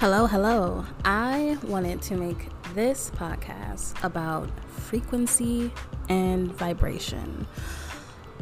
Hello, 0.00 0.24
hello. 0.24 0.86
I 1.04 1.58
wanted 1.62 2.00
to 2.00 2.16
make 2.16 2.48
this 2.74 3.10
podcast 3.16 4.02
about 4.02 4.48
frequency 4.70 5.70
and 6.08 6.50
vibration. 6.50 7.46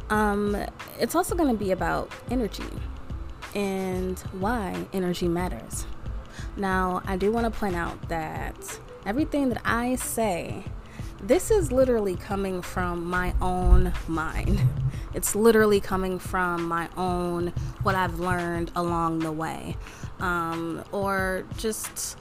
Um, 0.08 0.56
it's 1.00 1.16
also 1.16 1.34
going 1.34 1.50
to 1.50 1.58
be 1.58 1.72
about 1.72 2.12
energy 2.30 2.62
and 3.56 4.20
why 4.38 4.86
energy 4.92 5.26
matters. 5.26 5.84
Now, 6.56 7.02
I 7.06 7.16
do 7.16 7.32
want 7.32 7.52
to 7.52 7.58
point 7.58 7.74
out 7.74 8.08
that 8.08 8.78
everything 9.04 9.48
that 9.48 9.60
I 9.64 9.96
say, 9.96 10.62
this 11.20 11.50
is 11.50 11.72
literally 11.72 12.14
coming 12.14 12.62
from 12.62 13.04
my 13.04 13.34
own 13.42 13.92
mind. 14.06 14.60
It's 15.14 15.34
literally 15.34 15.80
coming 15.80 16.20
from 16.20 16.68
my 16.68 16.88
own, 16.96 17.48
what 17.82 17.96
I've 17.96 18.20
learned 18.20 18.70
along 18.76 19.20
the 19.20 19.32
way 19.32 19.74
um, 20.20 20.84
or 20.92 21.44
just 21.56 22.18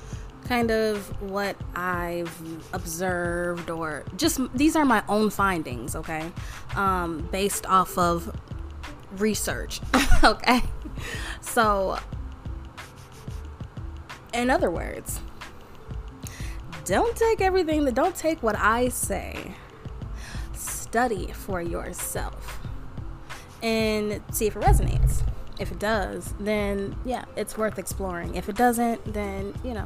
kind 0.48 0.72
of 0.72 1.22
what 1.22 1.58
I've 1.76 2.32
observed, 2.74 3.70
or 3.70 4.06
just 4.16 4.40
these 4.54 4.76
are 4.76 4.86
my 4.86 5.04
own 5.10 5.30
findings, 5.30 5.96
okay, 5.96 6.32
um, 6.76 7.28
based 7.32 7.66
off 7.66 7.98
of 7.98 8.34
research, 9.18 9.82
okay. 10.24 10.62
So, 11.42 12.00
in 14.34 14.50
other 14.50 14.72
words, 14.72 15.20
don't 16.86 17.18
take 17.18 17.42
everything 17.42 17.84
that 17.84 17.96
don't 17.96 18.16
take 18.16 18.42
what 18.42 18.56
I 18.58 18.88
say. 18.88 19.54
Study 20.54 21.28
for 21.34 21.62
yourself 21.62 22.60
and 23.62 24.22
see 24.32 24.48
if 24.48 24.56
it 24.56 24.62
resonates. 24.62 25.27
If 25.60 25.72
it 25.72 25.80
does, 25.80 26.34
then 26.40 26.96
yeah, 27.06 27.26
it's 27.36 27.58
worth 27.58 27.80
exploring. 27.80 28.36
If 28.36 28.50
it 28.50 28.56
doesn't, 28.56 29.14
then 29.14 29.54
you 29.64 29.74
know, 29.74 29.86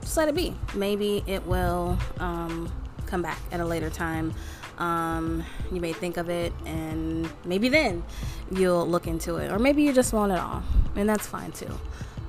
just 0.00 0.16
let 0.16 0.28
it 0.28 0.34
be. 0.34 0.54
Maybe 0.74 1.22
it 1.26 1.46
will 1.46 1.98
um, 2.18 2.72
come 3.06 3.22
back 3.22 3.38
at 3.52 3.60
a 3.60 3.64
later 3.64 3.90
time. 3.90 4.34
Um, 4.78 5.42
you 5.72 5.80
may 5.80 5.92
think 5.92 6.16
of 6.16 6.28
it, 6.28 6.52
and 6.66 7.30
maybe 7.44 7.68
then 7.68 8.04
you'll 8.50 8.86
look 8.86 9.06
into 9.06 9.36
it, 9.36 9.50
or 9.50 9.58
maybe 9.58 9.82
you 9.82 9.92
just 9.92 10.12
won't 10.12 10.32
at 10.32 10.38
all, 10.38 10.62
and 10.96 11.08
that's 11.08 11.26
fine 11.26 11.52
too. 11.52 11.72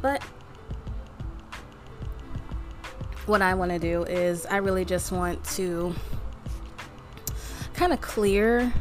But 0.01 0.23
what 3.25 3.41
I 3.41 3.53
want 3.55 3.71
to 3.71 3.79
do 3.79 4.03
is, 4.03 4.45
I 4.45 4.57
really 4.57 4.85
just 4.85 5.11
want 5.11 5.43
to 5.55 5.93
kind 7.73 7.91
of 7.91 7.99
clear 7.99 8.71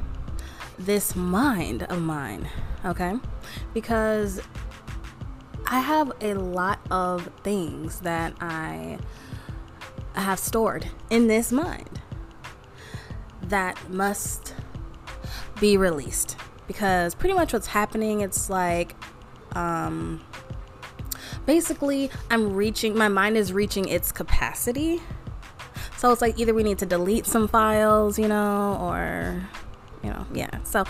this 0.79 1.17
mind 1.17 1.83
of 1.85 2.01
mine, 2.01 2.49
okay? 2.85 3.17
Because 3.75 4.41
I 5.69 5.81
have 5.81 6.13
a 6.21 6.35
lot 6.35 6.79
of 6.91 7.29
things 7.43 8.01
that 8.01 8.35
I 8.41 8.99
have 10.15 10.39
stored 10.39 10.89
in 11.11 11.27
this 11.27 11.53
mind 11.53 12.01
that 13.43 13.91
must 13.91 14.55
be 15.61 15.77
released. 15.77 16.37
Because 16.67 17.15
pretty 17.15 17.35
much 17.35 17.53
what's 17.53 17.69
happening 17.69 18.21
it's 18.21 18.51
like 18.51 18.95
um 19.53 20.21
basically 21.47 22.11
I'm 22.31 22.55
reaching 22.55 22.97
my 22.97 23.09
mind 23.09 23.37
is 23.37 23.53
reaching 23.53 23.89
its 23.89 24.13
capacity. 24.13 25.01
So 25.97 26.13
it's 26.13 26.21
like 26.21 26.39
either 26.39 26.55
we 26.55 26.63
need 26.63 26.79
to 26.79 26.87
delete 26.87 27.27
some 27.27 27.49
files 27.49 28.19
you 28.19 28.29
know 28.29 28.79
or 28.81 29.43
you 30.03 30.11
know 30.11 30.27
yeah. 30.33 30.63
So 30.65 30.85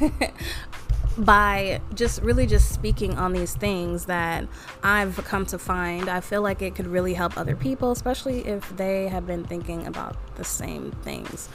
by 1.18 1.80
just 1.94 2.22
really 2.22 2.46
just 2.46 2.72
speaking 2.72 3.18
on 3.18 3.32
these 3.32 3.54
things 3.54 4.06
that 4.06 4.46
I've 4.82 5.16
come 5.24 5.46
to 5.46 5.58
find, 5.58 6.08
I 6.08 6.20
feel 6.20 6.42
like 6.42 6.62
it 6.62 6.74
could 6.74 6.86
really 6.86 7.14
help 7.14 7.36
other 7.36 7.56
people, 7.56 7.90
especially 7.90 8.46
if 8.46 8.76
they 8.76 9.08
have 9.08 9.26
been 9.26 9.44
thinking 9.44 9.86
about 9.86 10.16
the 10.36 10.44
same 10.44 10.92
things. 11.02 11.48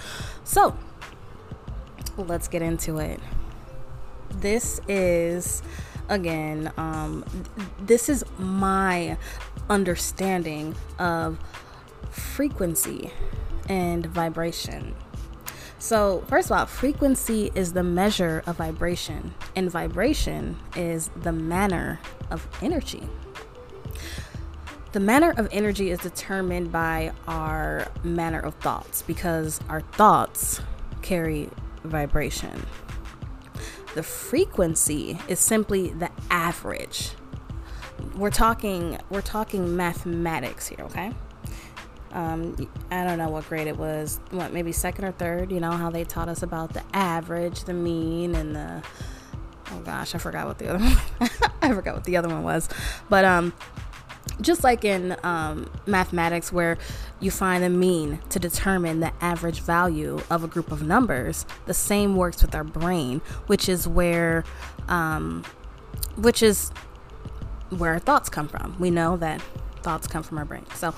So, 0.44 0.78
let's 2.18 2.48
get 2.48 2.62
into 2.62 2.98
it. 2.98 3.20
This 4.36 4.80
is 4.88 5.64
again 6.10 6.72
um, 6.78 7.26
this 7.80 8.08
is 8.08 8.24
my 8.38 9.18
understanding 9.70 10.76
of 11.00 11.38
frequency 12.12 13.12
and 13.68 14.06
vibration 14.06 14.96
so, 15.80 16.24
first 16.28 16.50
of 16.50 16.58
all, 16.58 16.66
frequency 16.66 17.52
is 17.54 17.74
the 17.74 17.84
measure 17.84 18.42
of 18.48 18.58
vibration, 18.58 19.36
and 19.56 19.70
vibration 19.70 20.58
is 20.76 21.10
the 21.16 21.32
manner 21.32 22.00
of 22.32 22.48
energy. 22.62 23.08
The 24.94 25.00
manner 25.00 25.34
of 25.38 25.48
energy 25.52 25.92
is 25.92 26.00
determined 26.00 26.72
by 26.72 27.12
our 27.28 27.88
manner 28.04 28.40
of 28.40 28.56
thoughts 28.56 29.04
because 29.04 29.60
our 29.70 29.82
thoughts 29.82 30.62
carry 31.04 31.50
vibration. 31.84 32.66
The 33.94 34.02
frequency 34.02 35.20
is 35.28 35.40
simply 35.40 35.90
the 35.90 36.10
average. 36.32 37.12
We're 38.16 38.32
talking 38.32 38.98
we're 39.10 39.22
talking 39.22 39.76
mathematics 39.76 40.68
here, 40.68 40.86
okay? 40.86 41.12
Um, 42.12 42.70
I 42.92 43.04
don't 43.04 43.18
know 43.18 43.30
what 43.30 43.48
grade 43.48 43.68
it 43.68 43.78
was, 43.78 44.20
what 44.32 44.54
maybe 44.54 44.72
second 44.72 45.06
or 45.06 45.12
third. 45.12 45.52
You 45.52 45.60
know 45.60 45.72
how 45.72 45.90
they 45.90 46.04
taught 46.04 46.30
us 46.30 46.44
about 46.44 46.74
the 46.74 46.84
average, 46.94 47.66
the 47.66 47.74
mean, 47.74 48.36
and 48.36 48.56
the 48.56 48.84
oh 49.72 49.80
gosh, 49.80 50.16
I 50.16 50.18
forgot 50.18 50.48
what 50.48 50.58
the 50.58 50.70
other 50.70 50.84
one. 51.18 51.30
I 51.62 51.74
forgot 51.74 51.96
what 51.96 52.04
the 52.06 52.18
other 52.18 52.30
one 52.30 52.44
was, 52.44 52.70
but 53.10 53.26
um, 53.26 53.54
just 54.42 54.64
like 54.64 54.86
in 54.86 55.16
um, 55.24 55.70
mathematics, 55.86 56.52
where 56.52 56.78
you 57.20 57.32
find 57.32 57.64
the 57.64 57.70
mean 57.70 58.20
to 58.30 58.40
determine 58.40 59.00
the 59.00 59.12
average 59.22 59.62
value 59.62 60.20
of 60.30 60.44
a 60.44 60.48
group 60.48 60.72
of 60.72 60.84
numbers, 60.84 61.46
the 61.66 61.74
same 61.74 62.16
works 62.16 62.42
with 62.42 62.54
our 62.54 62.64
brain, 62.64 63.20
which 63.48 63.68
is 63.68 63.88
where, 63.88 64.44
um, 64.88 65.44
which 66.16 66.44
is 66.44 66.70
where 67.70 67.94
our 67.94 68.00
thoughts 68.00 68.30
come 68.30 68.48
from. 68.48 68.76
We 68.80 68.92
know 68.92 69.18
that 69.18 69.42
thoughts 69.82 70.08
come 70.08 70.24
from 70.24 70.38
our 70.38 70.46
brain. 70.46 70.66
So 70.76 70.94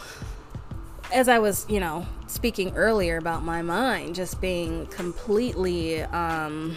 as 1.13 1.27
I 1.27 1.39
was, 1.39 1.65
you 1.69 1.79
know, 1.79 2.05
speaking 2.27 2.75
earlier 2.75 3.17
about 3.17 3.43
my 3.43 3.61
mind 3.61 4.15
just 4.15 4.39
being 4.39 4.85
completely, 4.87 6.01
um, 6.01 6.75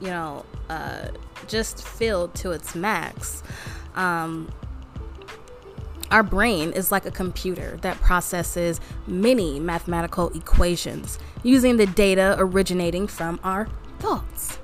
you 0.00 0.08
know, 0.08 0.44
uh, 0.68 1.08
just 1.46 1.86
filled 1.86 2.34
to 2.36 2.52
its 2.52 2.74
max, 2.74 3.42
um, 3.94 4.50
our 6.10 6.22
brain 6.22 6.72
is 6.72 6.92
like 6.92 7.06
a 7.06 7.10
computer 7.10 7.78
that 7.82 7.96
processes 8.00 8.80
many 9.06 9.58
mathematical 9.58 10.28
equations 10.30 11.18
using 11.42 11.78
the 11.78 11.86
data 11.86 12.36
originating 12.38 13.06
from 13.06 13.40
our 13.42 13.66
thoughts. 13.98 14.58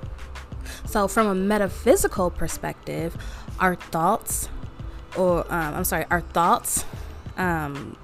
So, 0.85 1.07
from 1.07 1.27
a 1.27 1.35
metaphysical 1.35 2.29
perspective, 2.29 3.17
our 3.59 3.75
thoughts, 3.75 4.47
or 5.17 5.41
um, 5.51 5.75
I'm 5.75 5.83
sorry, 5.83 6.05
our 6.09 6.21
thoughts 6.21 6.85
um, 7.37 7.95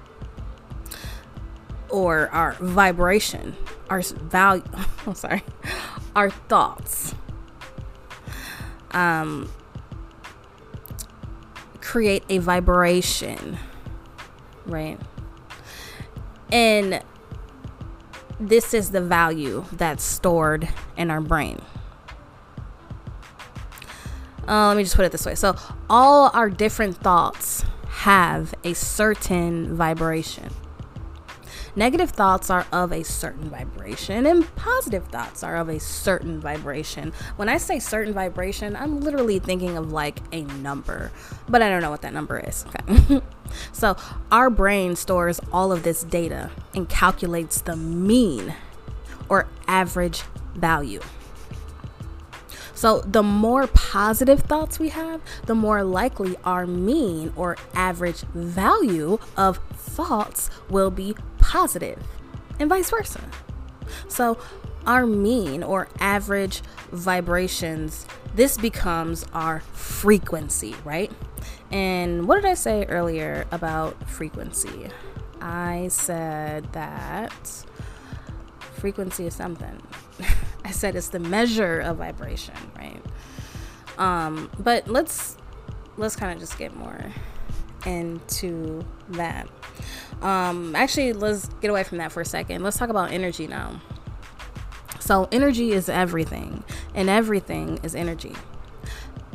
or 1.96 2.28
our 2.28 2.52
vibration, 2.60 3.56
our 3.88 4.02
value, 4.02 4.62
I'm 5.06 5.14
sorry, 5.14 5.42
our 6.14 6.28
thoughts 6.28 7.14
um, 8.90 9.50
create 11.80 12.22
a 12.28 12.36
vibration, 12.36 13.56
right? 14.66 15.00
And 16.52 17.02
this 18.38 18.74
is 18.74 18.90
the 18.90 19.00
value 19.00 19.64
that's 19.72 20.04
stored 20.04 20.68
in 20.98 21.10
our 21.10 21.22
brain. 21.22 21.62
Uh, 24.46 24.68
let 24.68 24.76
me 24.76 24.82
just 24.82 24.96
put 24.96 25.06
it 25.06 25.12
this 25.12 25.24
way. 25.24 25.34
So, 25.34 25.56
all 25.88 26.30
our 26.34 26.50
different 26.50 26.94
thoughts 26.98 27.64
have 27.88 28.54
a 28.64 28.74
certain 28.74 29.74
vibration. 29.74 30.52
Negative 31.76 32.08
thoughts 32.08 32.48
are 32.48 32.66
of 32.72 32.90
a 32.90 33.04
certain 33.04 33.50
vibration, 33.50 34.24
and 34.24 34.56
positive 34.56 35.08
thoughts 35.08 35.42
are 35.42 35.56
of 35.56 35.68
a 35.68 35.78
certain 35.78 36.40
vibration. 36.40 37.12
When 37.36 37.50
I 37.50 37.58
say 37.58 37.80
certain 37.80 38.14
vibration, 38.14 38.74
I'm 38.74 39.02
literally 39.02 39.38
thinking 39.38 39.76
of 39.76 39.92
like 39.92 40.20
a 40.32 40.40
number, 40.42 41.12
but 41.50 41.60
I 41.60 41.68
don't 41.68 41.82
know 41.82 41.90
what 41.90 42.00
that 42.00 42.14
number 42.14 42.38
is. 42.38 42.64
Okay. 42.68 43.20
so, 43.72 43.94
our 44.32 44.48
brain 44.48 44.96
stores 44.96 45.38
all 45.52 45.70
of 45.70 45.82
this 45.82 46.02
data 46.02 46.50
and 46.74 46.88
calculates 46.88 47.60
the 47.60 47.76
mean 47.76 48.54
or 49.28 49.46
average 49.68 50.22
value. 50.54 51.00
So, 52.76 53.00
the 53.00 53.22
more 53.22 53.66
positive 53.66 54.40
thoughts 54.40 54.78
we 54.78 54.90
have, 54.90 55.20
the 55.44 55.54
more 55.54 55.84
likely 55.84 56.36
our 56.42 56.66
mean 56.66 57.34
or 57.36 57.58
average 57.74 58.20
value 58.34 59.18
of 59.36 59.58
thoughts 59.74 60.50
will 60.68 60.90
be 60.90 61.14
positive, 61.46 62.02
and 62.58 62.68
vice 62.68 62.90
versa. 62.90 63.22
So, 64.08 64.38
our 64.84 65.06
mean 65.06 65.62
or 65.62 65.88
average 66.00 66.62
vibrations, 66.90 68.06
this 68.34 68.56
becomes 68.56 69.24
our 69.32 69.60
frequency, 69.60 70.74
right? 70.84 71.10
And 71.70 72.26
what 72.26 72.36
did 72.36 72.44
I 72.44 72.54
say 72.54 72.84
earlier 72.86 73.46
about 73.52 74.08
frequency? 74.08 74.88
I 75.40 75.88
said 75.88 76.72
that 76.72 77.64
frequency 78.74 79.26
is 79.26 79.34
something. 79.34 79.80
I 80.64 80.70
said 80.72 80.96
it's 80.96 81.08
the 81.10 81.20
measure 81.20 81.80
of 81.80 81.98
vibration, 81.98 82.54
right? 82.76 83.02
Um, 83.98 84.50
but 84.58 84.88
let's 84.88 85.36
let's 85.96 86.16
kind 86.16 86.32
of 86.32 86.38
just 86.38 86.58
get 86.58 86.76
more 86.76 87.12
into 87.86 88.84
that. 89.10 89.48
Um, 90.22 90.74
actually, 90.74 91.12
let's 91.12 91.48
get 91.60 91.70
away 91.70 91.84
from 91.84 91.98
that 91.98 92.12
for 92.12 92.20
a 92.20 92.24
second. 92.24 92.62
Let's 92.62 92.76
talk 92.76 92.88
about 92.88 93.12
energy 93.12 93.46
now. 93.46 93.80
So, 95.00 95.28
energy 95.30 95.72
is 95.72 95.88
everything, 95.88 96.64
and 96.94 97.08
everything 97.08 97.78
is 97.82 97.94
energy. 97.94 98.34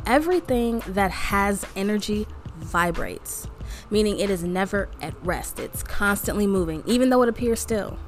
Everything 0.06 0.82
that 0.88 1.10
has 1.10 1.64
energy 1.76 2.26
vibrates, 2.56 3.46
meaning 3.90 4.18
it 4.18 4.28
is 4.28 4.42
never 4.42 4.88
at 5.00 5.14
rest. 5.24 5.58
It's 5.58 5.82
constantly 5.82 6.46
moving, 6.46 6.82
even 6.86 7.10
though 7.10 7.22
it 7.22 7.28
appears 7.28 7.60
still. 7.60 7.98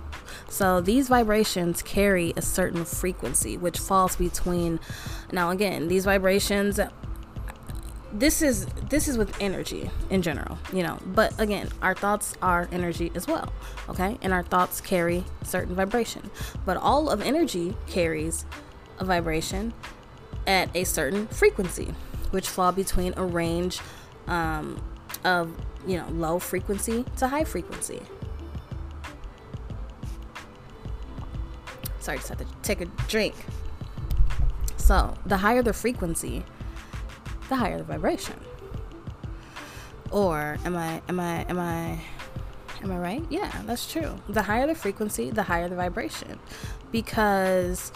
So 0.48 0.80
these 0.80 1.08
vibrations 1.08 1.82
carry 1.82 2.32
a 2.36 2.42
certain 2.42 2.84
frequency, 2.84 3.56
which 3.56 3.78
falls 3.78 4.16
between. 4.16 4.78
Now, 5.32 5.50
again, 5.50 5.88
these 5.88 6.04
vibrations. 6.04 6.78
This 8.14 8.42
is 8.42 8.66
this 8.88 9.08
is 9.08 9.18
with 9.18 9.36
energy 9.40 9.90
in 10.08 10.22
general, 10.22 10.56
you 10.72 10.84
know. 10.84 11.00
But 11.04 11.38
again, 11.40 11.68
our 11.82 11.96
thoughts 11.96 12.34
are 12.40 12.68
energy 12.70 13.10
as 13.16 13.26
well, 13.26 13.52
okay? 13.88 14.18
And 14.22 14.32
our 14.32 14.44
thoughts 14.44 14.80
carry 14.80 15.24
certain 15.42 15.74
vibration. 15.74 16.30
But 16.64 16.76
all 16.76 17.10
of 17.10 17.20
energy 17.20 17.76
carries 17.88 18.46
a 19.00 19.04
vibration 19.04 19.74
at 20.46 20.70
a 20.76 20.84
certain 20.84 21.26
frequency, 21.26 21.92
which 22.30 22.48
fall 22.48 22.70
between 22.70 23.14
a 23.16 23.24
range 23.24 23.80
um, 24.28 24.80
of 25.24 25.50
you 25.84 25.96
know 25.96 26.06
low 26.10 26.38
frequency 26.38 27.04
to 27.16 27.26
high 27.26 27.44
frequency. 27.44 28.00
Sorry, 31.98 32.18
just 32.18 32.28
had 32.28 32.38
to 32.38 32.46
take 32.62 32.80
a 32.80 32.84
drink. 33.08 33.34
So, 34.76 35.14
the 35.24 35.38
higher 35.38 35.62
the 35.62 35.72
frequency, 35.72 36.44
the 37.48 37.56
higher 37.56 37.78
the 37.78 37.84
vibration. 37.84 38.36
Or 40.10 40.58
am 40.64 40.76
I 40.76 41.02
am 41.08 41.18
I 41.18 41.42
am 41.48 41.58
I 41.58 42.00
am 42.82 42.92
I 42.92 42.98
right? 42.98 43.24
Yeah, 43.30 43.62
that's 43.66 43.90
true. 43.90 44.16
The 44.28 44.42
higher 44.42 44.66
the 44.66 44.74
frequency, 44.74 45.30
the 45.30 45.42
higher 45.42 45.68
the 45.68 45.76
vibration. 45.76 46.38
Because 46.92 47.90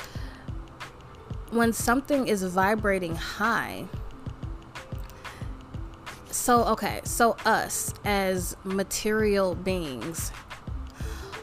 when 1.51 1.73
something 1.73 2.27
is 2.27 2.43
vibrating 2.43 3.15
high, 3.15 3.87
so 6.31 6.65
okay, 6.65 7.01
so 7.05 7.37
us 7.45 7.95
as 8.05 8.57
material 8.65 9.55
beings, 9.55 10.33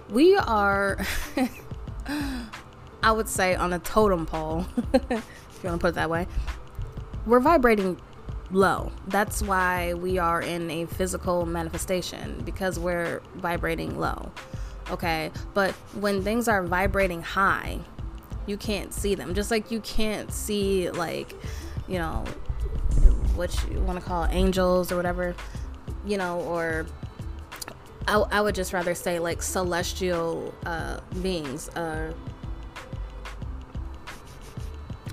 we 0.10 0.36
are 0.36 1.00
I 3.06 3.12
would 3.12 3.30
say 3.30 3.54
on 3.54 3.72
a 3.72 3.80
totem 3.80 4.26
pole, 4.26 4.66
if 4.94 5.02
you 5.04 5.70
want 5.70 5.76
to 5.76 5.78
put 5.78 5.90
it 5.90 5.96
that 5.96 6.10
way, 6.10 6.28
we're 7.26 7.40
vibrating 7.40 8.00
low. 8.52 8.92
That's 9.08 9.42
why 9.42 9.94
we 9.94 10.18
are 10.18 10.42
in 10.42 10.70
a 10.70 10.86
physical 10.86 11.46
manifestation 11.46 12.42
because 12.46 12.80
we're 12.80 13.22
vibrating 13.36 14.00
low. 14.00 14.32
Okay, 14.92 15.32
but 15.54 15.72
when 16.00 16.24
things 16.24 16.48
are 16.48 16.64
vibrating 16.64 17.22
high, 17.22 17.80
you 18.46 18.56
can't 18.56 18.94
see 18.94 19.16
them. 19.16 19.34
Just 19.34 19.50
like 19.50 19.72
you 19.72 19.80
can't 19.82 20.32
see, 20.32 20.92
like, 20.92 21.34
you 21.88 21.98
know, 21.98 22.24
what 23.36 23.52
you 23.72 23.80
want 23.80 24.00
to 24.00 24.06
call 24.06 24.26
angels 24.30 24.92
or 24.92 24.96
whatever, 24.96 25.36
you 26.06 26.18
know, 26.18 26.40
or 26.42 26.86
I, 28.08 28.18
I 28.32 28.42
would 28.42 28.56
just 28.56 28.74
rather 28.74 28.94
say 28.94 29.18
like 29.20 29.42
celestial 29.42 30.54
uh, 30.66 31.00
beings. 31.22 31.70
Uh, 31.70 32.14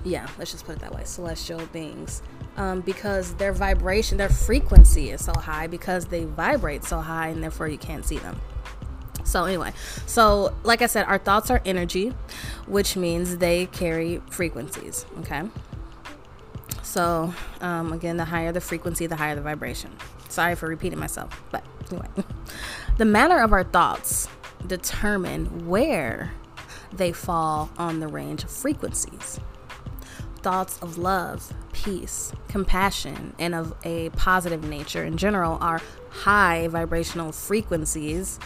yeah, 0.03 0.27
let's 0.37 0.51
just 0.51 0.65
put 0.65 0.75
it 0.77 0.81
that 0.81 0.93
way 0.93 1.03
celestial 1.05 1.65
beings. 1.67 2.21
Um, 2.55 2.81
because 2.81 3.33
their 3.35 3.51
vibration, 3.51 4.17
their 4.17 4.29
frequency 4.29 5.09
is 5.09 5.25
so 5.25 5.33
high 5.33 5.65
because 5.65 6.05
they 6.05 6.25
vibrate 6.25 6.83
so 6.83 6.99
high 6.99 7.29
and 7.29 7.41
therefore 7.41 7.67
you 7.67 7.79
can't 7.79 8.05
see 8.05 8.17
them. 8.17 8.39
So, 9.23 9.45
anyway, 9.45 9.71
so 10.05 10.53
like 10.63 10.81
I 10.81 10.85
said, 10.87 11.05
our 11.05 11.17
thoughts 11.17 11.49
are 11.49 11.61
energy, 11.65 12.13
which 12.67 12.95
means 12.95 13.37
they 13.37 13.65
carry 13.67 14.21
frequencies. 14.29 15.05
Okay. 15.21 15.43
So, 16.83 17.33
um, 17.61 17.91
again, 17.91 18.17
the 18.17 18.25
higher 18.25 18.51
the 18.51 18.61
frequency, 18.61 19.07
the 19.07 19.15
higher 19.15 19.33
the 19.33 19.41
vibration. 19.41 19.91
Sorry 20.29 20.55
for 20.55 20.67
repeating 20.67 20.99
myself, 20.99 21.41
but 21.51 21.63
anyway. 21.91 22.07
The 22.95 23.05
manner 23.05 23.41
of 23.41 23.51
our 23.53 23.63
thoughts 23.63 24.27
determine 24.67 25.67
where 25.67 26.31
they 26.91 27.11
fall 27.11 27.71
on 27.75 27.99
the 27.99 28.07
range 28.07 28.43
of 28.43 28.51
frequencies. 28.51 29.39
Thoughts 30.43 30.77
of 30.81 30.97
love, 30.97 31.53
peace, 31.71 32.33
compassion, 32.49 33.33
and 33.39 33.55
of 33.55 33.73
a 33.85 34.09
positive 34.09 34.63
nature 34.67 35.05
in 35.05 35.15
general 35.15 35.57
are 35.61 35.81
high 36.09 36.67
vibrational 36.67 37.31
frequencies, 37.31 38.39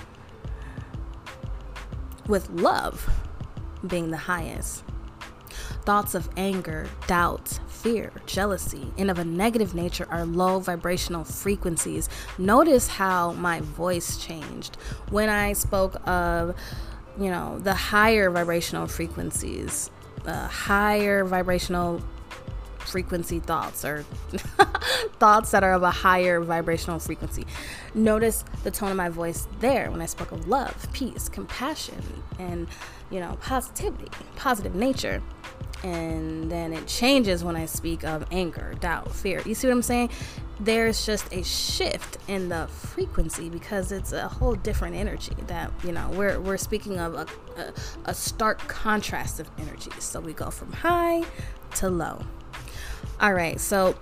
with 2.27 2.49
love 2.51 3.09
being 3.87 4.11
the 4.11 4.17
highest. 4.17 4.83
Thoughts 5.85 6.13
of 6.13 6.29
anger, 6.37 6.87
doubt, 7.07 7.59
fear, 7.67 8.11
jealousy, 8.27 8.93
and 8.97 9.09
of 9.09 9.17
a 9.17 9.25
negative 9.25 9.73
nature 9.73 10.05
are 10.11 10.23
low 10.23 10.59
vibrational 10.59 11.23
frequencies. 11.23 12.09
Notice 12.37 12.87
how 12.87 13.31
my 13.33 13.61
voice 13.61 14.17
changed 14.17 14.75
when 15.09 15.29
I 15.29 15.53
spoke 15.53 15.95
of, 16.07 16.55
you 17.19 17.31
know, 17.31 17.57
the 17.57 17.73
higher 17.73 18.29
vibrational 18.29 18.85
frequencies, 18.85 19.89
the 20.23 20.35
higher 20.47 21.23
vibrational 21.23 22.01
frequency 22.79 23.39
thoughts 23.39 23.83
or 23.83 24.03
thoughts 25.19 25.51
that 25.51 25.63
are 25.63 25.73
of 25.73 25.83
a 25.83 25.91
higher 25.91 26.39
vibrational 26.39 26.99
frequency. 26.99 27.45
Notice 27.93 28.43
the 28.63 28.71
tone 28.71 28.91
of 28.91 28.97
my 28.97 29.09
voice 29.09 29.47
there 29.59 29.91
when 29.91 30.01
I 30.01 30.05
spoke 30.05 30.31
of 30.31 30.47
love, 30.47 30.87
peace, 30.93 31.29
compassion, 31.29 32.23
and 32.39 32.67
you 33.09 33.19
know, 33.19 33.37
positivity, 33.41 34.09
positive 34.35 34.75
nature. 34.75 35.21
And 35.83 36.51
then 36.51 36.73
it 36.73 36.87
changes 36.87 37.43
when 37.43 37.55
I 37.55 37.65
speak 37.67 38.03
of 38.03 38.25
anger, 38.31 38.73
doubt, 38.79 39.13
fear. 39.13 39.41
You 39.45 39.53
see 39.53 39.67
what 39.67 39.73
I'm 39.73 39.83
saying? 39.83 40.09
There's 40.59 41.05
just 41.05 41.31
a 41.31 41.43
shift 41.43 42.17
in 42.27 42.49
the 42.49 42.67
frequency 42.67 43.49
because 43.49 43.91
it's 43.91 44.11
a 44.11 44.27
whole 44.27 44.55
different 44.55 44.95
energy 44.95 45.35
that, 45.47 45.71
you 45.83 45.91
know, 45.91 46.09
we're, 46.13 46.39
we're 46.39 46.57
speaking 46.57 46.99
of 46.99 47.13
a, 47.13 47.27
a, 47.61 47.73
a 48.05 48.13
stark 48.13 48.59
contrast 48.67 49.39
of 49.39 49.49
energies. 49.59 50.03
So 50.03 50.19
we 50.19 50.33
go 50.33 50.49
from 50.49 50.71
high 50.73 51.23
to 51.75 51.89
low. 51.89 52.23
All 53.19 53.33
right, 53.33 53.59
so 53.59 53.95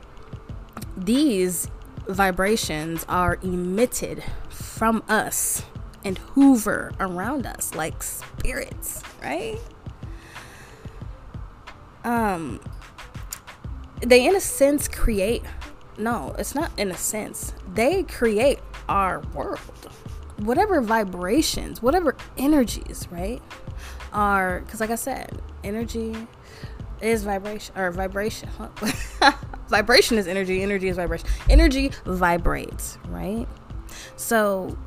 these 0.95 1.69
vibrations 2.07 3.05
are 3.09 3.37
emitted 3.41 4.23
from 4.49 5.03
us 5.09 5.63
and 6.05 6.17
hoover 6.19 6.93
around 6.99 7.45
us 7.45 7.73
like 7.75 8.01
spirits, 8.03 9.01
right? 9.21 9.59
Um 12.03 12.61
they 14.01 14.27
in 14.27 14.35
a 14.35 14.39
sense 14.41 14.87
create 14.87 15.41
no, 15.97 16.35
it's 16.37 16.55
not 16.55 16.71
in 16.77 16.91
a 16.91 16.97
sense. 16.97 17.53
They 17.73 18.03
create 18.03 18.59
our 18.89 19.21
world. 19.33 19.59
Whatever 20.37 20.81
vibrations, 20.81 21.81
whatever 21.81 22.15
energies, 22.37 23.07
right? 23.11 23.41
Are 24.11 24.61
cuz 24.67 24.79
like 24.79 24.89
I 24.89 24.95
said, 24.95 25.41
energy 25.63 26.15
is 27.01 27.23
vibration 27.23 27.77
or 27.77 27.91
vibration. 27.91 28.49
vibration 29.69 30.17
is 30.17 30.27
energy, 30.27 30.61
energy 30.61 30.87
is 30.87 30.97
vibration. 30.97 31.27
Energy 31.49 31.91
vibrates, 32.05 32.97
right? 33.09 33.47
So 34.15 34.77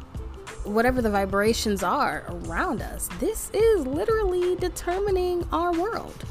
whatever 0.65 1.01
the 1.01 1.11
vibrations 1.11 1.83
are 1.83 2.25
around 2.29 2.83
us, 2.83 3.09
this 3.19 3.51
is 3.53 3.87
literally 3.87 4.57
determining 4.57 5.47
our 5.53 5.73
world. 5.73 6.25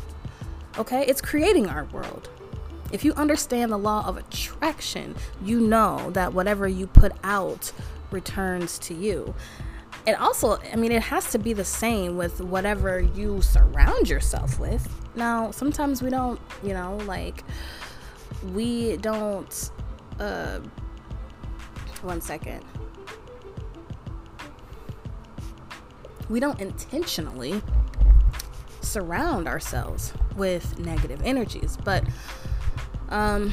Okay? 0.78 1.06
It's 1.06 1.22
creating 1.22 1.68
our 1.68 1.86
world. 1.86 2.30
If 2.92 3.04
you 3.04 3.14
understand 3.14 3.72
the 3.72 3.78
law 3.78 4.06
of 4.08 4.18
attraction, 4.18 5.16
you 5.44 5.60
know 5.60 6.12
that 6.12 6.34
whatever 6.34 6.68
you 6.68 6.88
put 6.88 7.12
out 7.24 7.72
returns 8.12 8.80
to 8.80 8.94
you. 8.94 9.36
And 10.06 10.16
also, 10.16 10.58
I 10.72 10.78
mean, 10.78 10.94
it 10.94 11.02
has 11.02 11.32
to 11.32 11.38
be 11.38 11.52
the 11.52 11.66
same 11.66 12.16
with 12.16 12.40
whatever 12.40 13.02
you 13.02 13.42
surround 13.42 14.10
yourself 14.10 14.58
with. 14.58 14.88
Now, 15.16 15.52
sometimes 15.52 16.02
we 16.02 16.10
don't, 16.10 16.40
you 16.64 16.74
know, 16.74 16.98
like, 17.06 17.44
we 18.54 18.96
don't, 18.98 19.72
uh, 20.20 20.60
one 22.04 22.22
second. 22.22 22.64
We 26.30 26.40
don't 26.40 26.60
intentionally 26.62 27.62
surround 28.80 29.48
ourselves 29.48 30.14
with 30.38 30.80
negative 30.80 31.22
energies, 31.24 31.78
but, 31.84 32.06
um, 33.10 33.52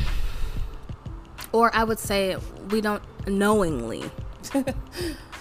or 1.53 1.75
I 1.75 1.85
would 1.85 1.99
say 1.99 2.37
we 2.71 2.81
don't 2.81 3.03
knowingly. 3.29 4.11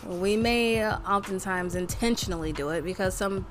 we 0.05 0.38
may 0.38 0.88
oftentimes 0.88 1.75
intentionally 1.75 2.51
do 2.51 2.70
it 2.70 2.84
because 2.84 3.13
some, 3.13 3.46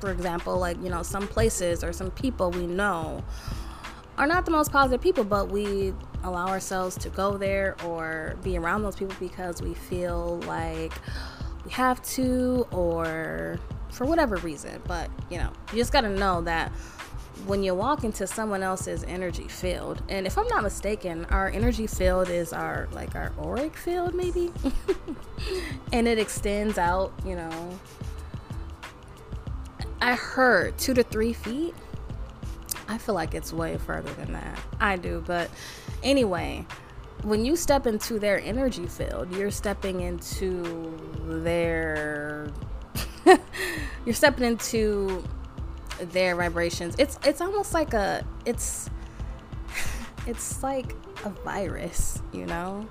for 0.00 0.10
example, 0.10 0.58
like, 0.58 0.76
you 0.82 0.88
know, 0.88 1.02
some 1.02 1.26
places 1.28 1.84
or 1.84 1.92
some 1.92 2.10
people 2.12 2.50
we 2.50 2.66
know 2.66 3.22
are 4.18 4.26
not 4.26 4.44
the 4.44 4.50
most 4.50 4.72
positive 4.72 5.00
people, 5.00 5.24
but 5.24 5.50
we 5.50 5.92
allow 6.24 6.48
ourselves 6.48 6.96
to 6.96 7.08
go 7.10 7.36
there 7.36 7.76
or 7.84 8.36
be 8.42 8.56
around 8.56 8.82
those 8.82 8.96
people 8.96 9.16
because 9.20 9.60
we 9.60 9.74
feel 9.74 10.40
like 10.46 10.92
we 11.64 11.70
have 11.70 12.02
to 12.02 12.66
or 12.70 13.58
for 13.90 14.06
whatever 14.06 14.36
reason. 14.36 14.80
But, 14.86 15.10
you 15.30 15.38
know, 15.38 15.52
you 15.72 15.78
just 15.78 15.92
got 15.92 16.02
to 16.02 16.10
know 16.10 16.40
that 16.42 16.72
when 17.44 17.62
you 17.62 17.74
walk 17.74 18.02
into 18.02 18.26
someone 18.26 18.62
else's 18.62 19.04
energy 19.04 19.46
field 19.46 20.02
and 20.08 20.26
if 20.26 20.38
i'm 20.38 20.48
not 20.48 20.62
mistaken 20.62 21.24
our 21.26 21.48
energy 21.48 21.86
field 21.86 22.28
is 22.30 22.52
our 22.52 22.88
like 22.92 23.14
our 23.14 23.32
auric 23.38 23.76
field 23.76 24.14
maybe? 24.14 24.52
And 25.92 26.08
it 26.08 26.18
extends 26.18 26.78
out 26.78 27.12
you 27.24 27.36
know. 27.36 27.78
I 30.00 30.14
heard 30.14 30.78
two 30.78 30.94
to 30.94 31.02
three 31.02 31.32
feet 31.34 31.74
i 32.88 32.96
feel 32.96 33.14
like 33.14 33.34
it's 33.34 33.52
way 33.52 33.76
further 33.76 34.12
than 34.14 34.32
that. 34.32 34.58
I 34.80 34.96
do 34.96 35.22
but 35.26 35.50
anyway 36.02 36.64
when 37.22 37.44
you 37.44 37.54
step 37.56 37.86
into 37.86 38.18
their 38.18 38.40
energy 38.40 38.86
field 38.86 39.30
you're 39.36 39.50
stepping 39.50 40.00
into 40.00 40.96
their 41.26 42.50
you're 44.04 44.14
stepping 44.14 44.44
into 44.44 45.22
their 46.00 46.36
vibrations. 46.36 46.94
It's 46.98 47.18
it's 47.24 47.40
almost 47.40 47.74
like 47.74 47.94
a 47.94 48.24
it's 48.44 48.90
it's 50.26 50.62
like 50.62 50.94
a 51.24 51.30
virus, 51.30 52.22
you 52.32 52.46
know? 52.46 52.86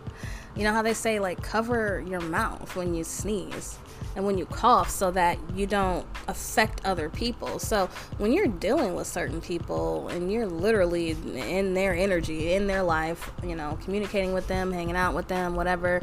You 0.56 0.64
know 0.64 0.72
how 0.72 0.82
they 0.82 0.94
say 0.94 1.20
like 1.20 1.42
cover 1.42 2.04
your 2.08 2.22
mouth 2.22 2.76
when 2.76 2.94
you 2.94 3.04
sneeze 3.04 3.78
and 4.16 4.26
when 4.26 4.38
you 4.38 4.46
cough 4.46 4.90
so 4.90 5.12
that 5.12 5.38
you 5.54 5.68
don't 5.68 6.06
affect 6.30 6.86
other 6.86 7.10
people. 7.10 7.60
So 7.60 7.90
when 8.18 8.32
you're 8.32 8.48
dealing 8.48 8.96
with 8.96 9.08
certain 9.08 9.42
people 9.42 10.08
and 10.08 10.32
you're 10.32 10.48
literally 10.48 11.12
in 11.12 11.74
their 11.74 11.94
energy, 11.94 12.54
in 12.54 12.68
their 12.68 12.84
life, 12.84 13.32
you 13.44 13.56
know, 13.56 13.78
communicating 13.84 14.34
with 14.34 14.48
them, 14.48 14.72
hanging 14.72 14.96
out 14.96 15.14
with 15.14 15.28
them, 15.28 15.56
whatever, 15.56 16.02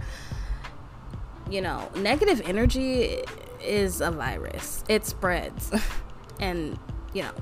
you 1.50 1.62
know, 1.62 1.90
negative 1.96 2.42
energy 2.44 3.22
is 3.64 4.02
a 4.02 4.10
virus. 4.10 4.84
It 4.88 5.06
spreads. 5.06 5.72
and 6.40 6.78
you 7.12 7.22
know, 7.22 7.32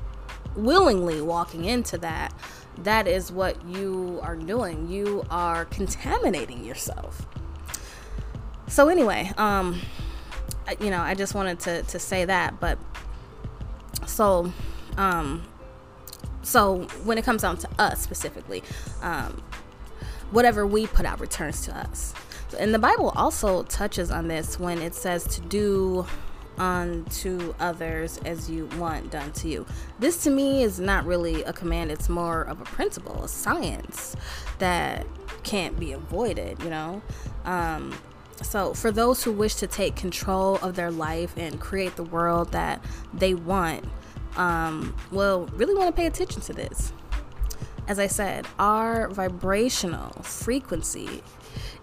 willingly 0.56 1.20
walking 1.20 1.64
into 1.64 1.98
that, 1.98 2.34
that 2.78 3.06
is 3.06 3.30
what 3.30 3.64
you 3.66 4.18
are 4.22 4.36
doing. 4.36 4.88
You 4.88 5.24
are 5.30 5.64
contaminating 5.66 6.64
yourself. 6.64 7.26
So 8.68 8.88
anyway, 8.88 9.32
um, 9.36 9.80
you 10.80 10.90
know, 10.90 11.00
I 11.00 11.14
just 11.14 11.34
wanted 11.34 11.58
to 11.60 11.82
to 11.82 11.98
say 11.98 12.24
that, 12.24 12.60
but 12.60 12.78
so, 14.06 14.52
um, 14.96 15.42
so 16.42 16.82
when 17.04 17.18
it 17.18 17.24
comes 17.24 17.42
down 17.42 17.56
to 17.58 17.68
us 17.78 18.00
specifically, 18.00 18.62
um, 19.02 19.42
whatever 20.30 20.66
we 20.66 20.86
put 20.86 21.04
out 21.06 21.20
returns 21.20 21.62
to 21.62 21.76
us. 21.76 22.14
And 22.58 22.74
the 22.74 22.78
Bible 22.78 23.12
also 23.16 23.62
touches 23.64 24.10
on 24.10 24.28
this 24.28 24.58
when 24.58 24.78
it 24.78 24.94
says 24.94 25.24
to 25.34 25.40
do 25.40 26.06
unto 26.60 27.54
others 27.58 28.18
as 28.26 28.50
you 28.50 28.66
want 28.78 29.10
done 29.10 29.32
to 29.32 29.48
you. 29.48 29.66
This 29.98 30.22
to 30.24 30.30
me 30.30 30.62
is 30.62 30.78
not 30.78 31.06
really 31.06 31.42
a 31.44 31.52
command, 31.54 31.90
it's 31.90 32.08
more 32.08 32.42
of 32.42 32.60
a 32.60 32.64
principle, 32.64 33.24
a 33.24 33.28
science 33.28 34.14
that 34.58 35.06
can't 35.42 35.80
be 35.80 35.92
avoided, 35.92 36.62
you 36.62 36.68
know? 36.68 37.00
Um, 37.46 37.98
so, 38.42 38.74
for 38.74 38.90
those 38.90 39.22
who 39.22 39.32
wish 39.32 39.54
to 39.56 39.66
take 39.66 39.96
control 39.96 40.56
of 40.56 40.74
their 40.74 40.90
life 40.90 41.34
and 41.36 41.60
create 41.60 41.96
the 41.96 42.04
world 42.04 42.52
that 42.52 42.84
they 43.12 43.34
want, 43.34 43.84
um, 44.36 44.94
will 45.10 45.46
really 45.54 45.74
want 45.74 45.88
to 45.88 45.98
pay 45.98 46.06
attention 46.06 46.40
to 46.42 46.52
this. 46.52 46.92
As 47.88 47.98
I 47.98 48.06
said, 48.06 48.46
our 48.58 49.08
vibrational 49.08 50.10
frequency 50.22 51.22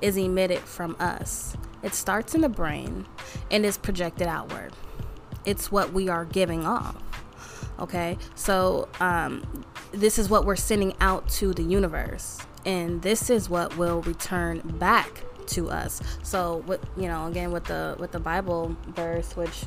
is 0.02 0.18
emitted 0.18 0.60
from 0.60 0.96
us. 1.00 1.56
It 1.88 1.94
starts 1.94 2.36
in 2.36 2.42
the 2.42 2.50
brain 2.50 3.06
and 3.50 3.66
is 3.66 3.78
projected 3.78 4.28
outward. 4.28 4.74
It's 5.46 5.72
what 5.72 5.94
we 5.94 6.10
are 6.10 6.26
giving 6.26 6.66
off. 6.66 7.02
Okay, 7.80 8.18
so 8.36 8.90
um, 9.00 9.64
this 9.92 10.20
is 10.20 10.30
what 10.30 10.44
we're 10.44 10.58
sending 10.58 10.96
out 11.00 11.30
to 11.30 11.54
the 11.54 11.64
universe, 11.64 12.40
and 12.66 13.02
this 13.02 13.30
is 13.30 13.50
what 13.50 13.78
will 13.78 14.02
return 14.02 14.60
back 14.80 15.24
to 15.46 15.70
us. 15.70 16.02
So, 16.24 16.62
what 16.66 16.84
you 16.98 17.08
know, 17.08 17.26
again 17.28 17.54
with 17.54 17.64
the 17.64 17.96
with 17.98 18.12
the 18.12 18.20
Bible 18.20 18.76
verse, 18.88 19.38
which 19.38 19.64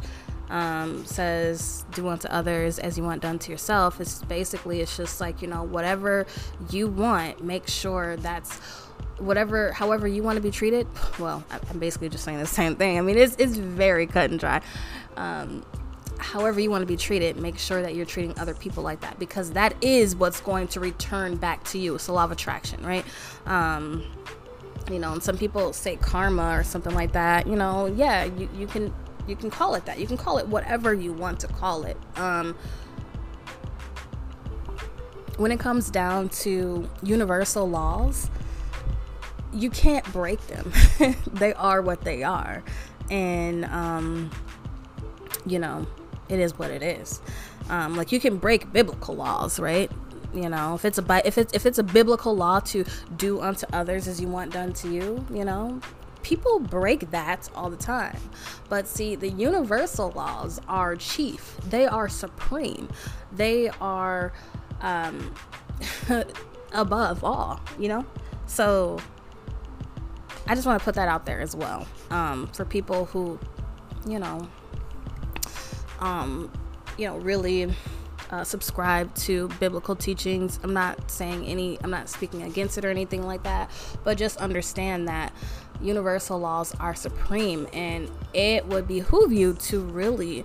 um, 0.50 1.07
says 1.07 1.87
do 1.95 2.07
unto 2.09 2.29
others 2.29 2.79
as 2.79 2.99
you 2.99 3.05
want 3.05 3.23
done 3.23 3.39
to 3.39 3.53
yourself 3.53 4.00
it's 4.00 4.21
basically 4.25 4.81
it's 4.81 4.97
just 4.97 5.21
like 5.21 5.41
you 5.43 5.47
know 5.47 5.62
whatever 5.62 6.27
you 6.71 6.89
want 6.89 7.41
make 7.45 7.69
sure 7.69 8.17
that's 8.17 8.59
whatever 9.21 9.73
however 9.73 10.09
you 10.09 10.23
want 10.23 10.37
to 10.37 10.43
be 10.43 10.50
treated 10.50 10.87
well 11.19 11.45
i'm 11.71 11.79
basically 11.79 12.09
just 12.09 12.25
saying 12.25 12.39
the 12.39 12.47
same 12.47 12.77
thing. 12.77 12.99
I 12.99 13.03
mean 13.03 13.19
it's, 13.19 13.37
it's 13.37 13.57
very 13.57 14.07
cut 14.07 14.31
and 14.31 14.39
dry. 14.39 14.61
Um, 15.17 15.65
however 16.19 16.61
you 16.61 16.71
want 16.71 16.83
to 16.83 16.87
be 16.87 16.97
treated 16.97 17.37
make 17.37 17.59
sure 17.59 17.83
that 17.83 17.95
you're 17.95 18.07
treating 18.07 18.39
other 18.39 18.55
people 18.55 18.83
like 18.83 19.00
that 19.00 19.19
because 19.19 19.53
that 19.53 19.75
is 19.83 20.17
what's 20.17 20.41
going 20.41 20.69
to 20.69 20.81
return 20.81 21.37
back 21.37 21.65
to 21.65 21.79
you. 21.79 21.95
It's 21.95 22.09
a 22.09 22.12
law 22.12 22.25
of 22.25 22.33
attraction 22.33 22.85
right? 22.85 23.05
Um, 23.47 24.05
you 24.91 24.99
know 24.99 25.12
and 25.12 25.23
some 25.23 25.39
people 25.39 25.73
say 25.73 25.97
karma 25.97 26.59
or 26.59 26.65
something 26.65 26.95
like 26.95 27.12
that 27.12 27.47
you 27.47 27.55
know 27.55 27.87
yeah 27.87 28.25
you, 28.25 28.49
you 28.57 28.67
can 28.67 28.93
you 29.31 29.37
can 29.37 29.50
call 29.50 29.75
it 29.75 29.85
that. 29.87 29.99
You 29.99 30.07
can 30.07 30.17
call 30.17 30.39
it 30.39 30.49
whatever 30.49 30.93
you 30.93 31.12
want 31.12 31.41
to 31.41 31.47
call 31.47 31.85
it. 31.85 31.97
Um, 32.17 32.57
when 35.37 35.53
it 35.53 35.61
comes 35.61 35.91
down 35.91 36.29
to 36.29 36.89
universal 37.03 37.69
laws 37.69 38.29
you 39.52 39.71
can't 39.71 40.04
break 40.12 40.40
them. 40.47 40.73
they 41.33 41.52
are 41.54 41.83
what 41.83 42.02
they 42.02 42.23
are. 42.23 42.62
And, 43.11 43.64
um, 43.66 44.30
you 45.47 45.59
know, 45.59 45.87
it 46.28 46.38
is 46.38 46.59
what 46.59 46.71
it 46.71 46.83
is. 46.83 47.21
Um, 47.69 47.97
like 47.97 48.12
you 48.12 48.21
can 48.21 48.37
break 48.37 48.73
biblical 48.73 49.14
laws, 49.14 49.59
right? 49.59 49.90
You 50.33 50.49
know, 50.49 50.75
if 50.75 50.85
it's 50.85 50.99
a 50.99 51.23
if 51.26 51.38
it's 51.38 51.52
if 51.52 51.66
it's 51.66 51.78
a 51.78 51.83
biblical 51.83 52.37
law 52.37 52.61
to 52.61 52.85
do 53.16 53.40
unto 53.40 53.66
others 53.73 54.07
as 54.07 54.21
you 54.21 54.28
want 54.28 54.52
done 54.52 54.73
to 54.75 54.88
you, 54.88 55.25
you 55.33 55.45
know, 55.45 55.80
people 56.23 56.61
break 56.61 57.11
that 57.11 57.49
all 57.54 57.69
the 57.69 57.76
time. 57.76 58.19
But 58.69 58.87
see, 58.87 59.16
the 59.16 59.28
universal 59.28 60.12
laws 60.12 60.61
are 60.69 60.95
chief. 60.95 61.57
They 61.69 61.87
are 61.87 62.09
supreme. 62.09 62.88
They 63.33 63.71
are 63.80 64.33
um, 64.80 65.35
above 66.73 67.25
all. 67.25 67.61
You 67.78 67.88
know, 67.88 68.07
so 68.47 69.00
I 70.50 70.57
just 70.57 70.66
want 70.66 70.80
to 70.80 70.85
put 70.85 70.97
that 70.97 71.07
out 71.07 71.26
there 71.26 71.40
as 71.40 71.54
well 71.54 71.87
um, 72.11 72.49
for 72.49 72.64
people 72.64 73.04
who, 73.04 73.38
you 74.04 74.19
know, 74.19 74.49
um, 76.00 76.50
you 76.99 77.07
know, 77.07 77.19
really 77.19 77.73
uh, 78.33 78.42
subscribe 78.42 79.14
to 79.14 79.47
biblical 79.61 79.95
teachings. 79.95 80.59
I'm 80.64 80.75
not 80.75 81.09
saying 81.09 81.47
any, 81.47 81.78
I'm 81.85 81.90
not 81.92 82.09
speaking 82.09 82.42
against 82.42 82.76
it 82.78 82.85
or 82.85 82.90
anything 82.90 83.25
like 83.25 83.45
that, 83.45 83.71
but 84.02 84.19
just 84.19 84.38
understand 84.38 85.07
that 85.07 85.33
universal 85.80 86.40
laws 86.40 86.75
are 86.80 86.97
supreme 86.97 87.69
and 87.73 88.11
it 88.35 88.66
would 88.66 88.88
behoove 88.88 89.33
you 89.33 89.54
to 89.54 89.78
really 89.78 90.45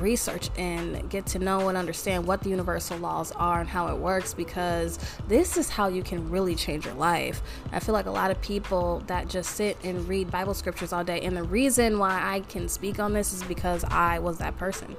research 0.00 0.50
and 0.56 1.08
get 1.10 1.26
to 1.26 1.38
know 1.38 1.68
and 1.68 1.78
understand 1.78 2.26
what 2.26 2.42
the 2.42 2.50
universal 2.50 2.98
laws 2.98 3.32
are 3.32 3.60
and 3.60 3.68
how 3.68 3.88
it 3.88 3.96
works 3.96 4.34
because 4.34 4.98
this 5.28 5.56
is 5.56 5.68
how 5.68 5.88
you 5.88 6.02
can 6.02 6.30
really 6.30 6.54
change 6.54 6.84
your 6.84 6.94
life. 6.94 7.42
I 7.72 7.80
feel 7.80 7.92
like 7.92 8.06
a 8.06 8.10
lot 8.10 8.30
of 8.30 8.40
people 8.40 9.02
that 9.06 9.28
just 9.28 9.56
sit 9.56 9.76
and 9.84 10.06
read 10.08 10.30
Bible 10.30 10.54
scriptures 10.54 10.92
all 10.92 11.04
day, 11.04 11.20
and 11.20 11.36
the 11.36 11.42
reason 11.42 11.98
why 11.98 12.20
I 12.22 12.40
can 12.40 12.68
speak 12.68 12.98
on 12.98 13.12
this 13.12 13.32
is 13.32 13.42
because 13.44 13.84
I 13.84 14.18
was 14.18 14.38
that 14.38 14.56
person. 14.58 14.96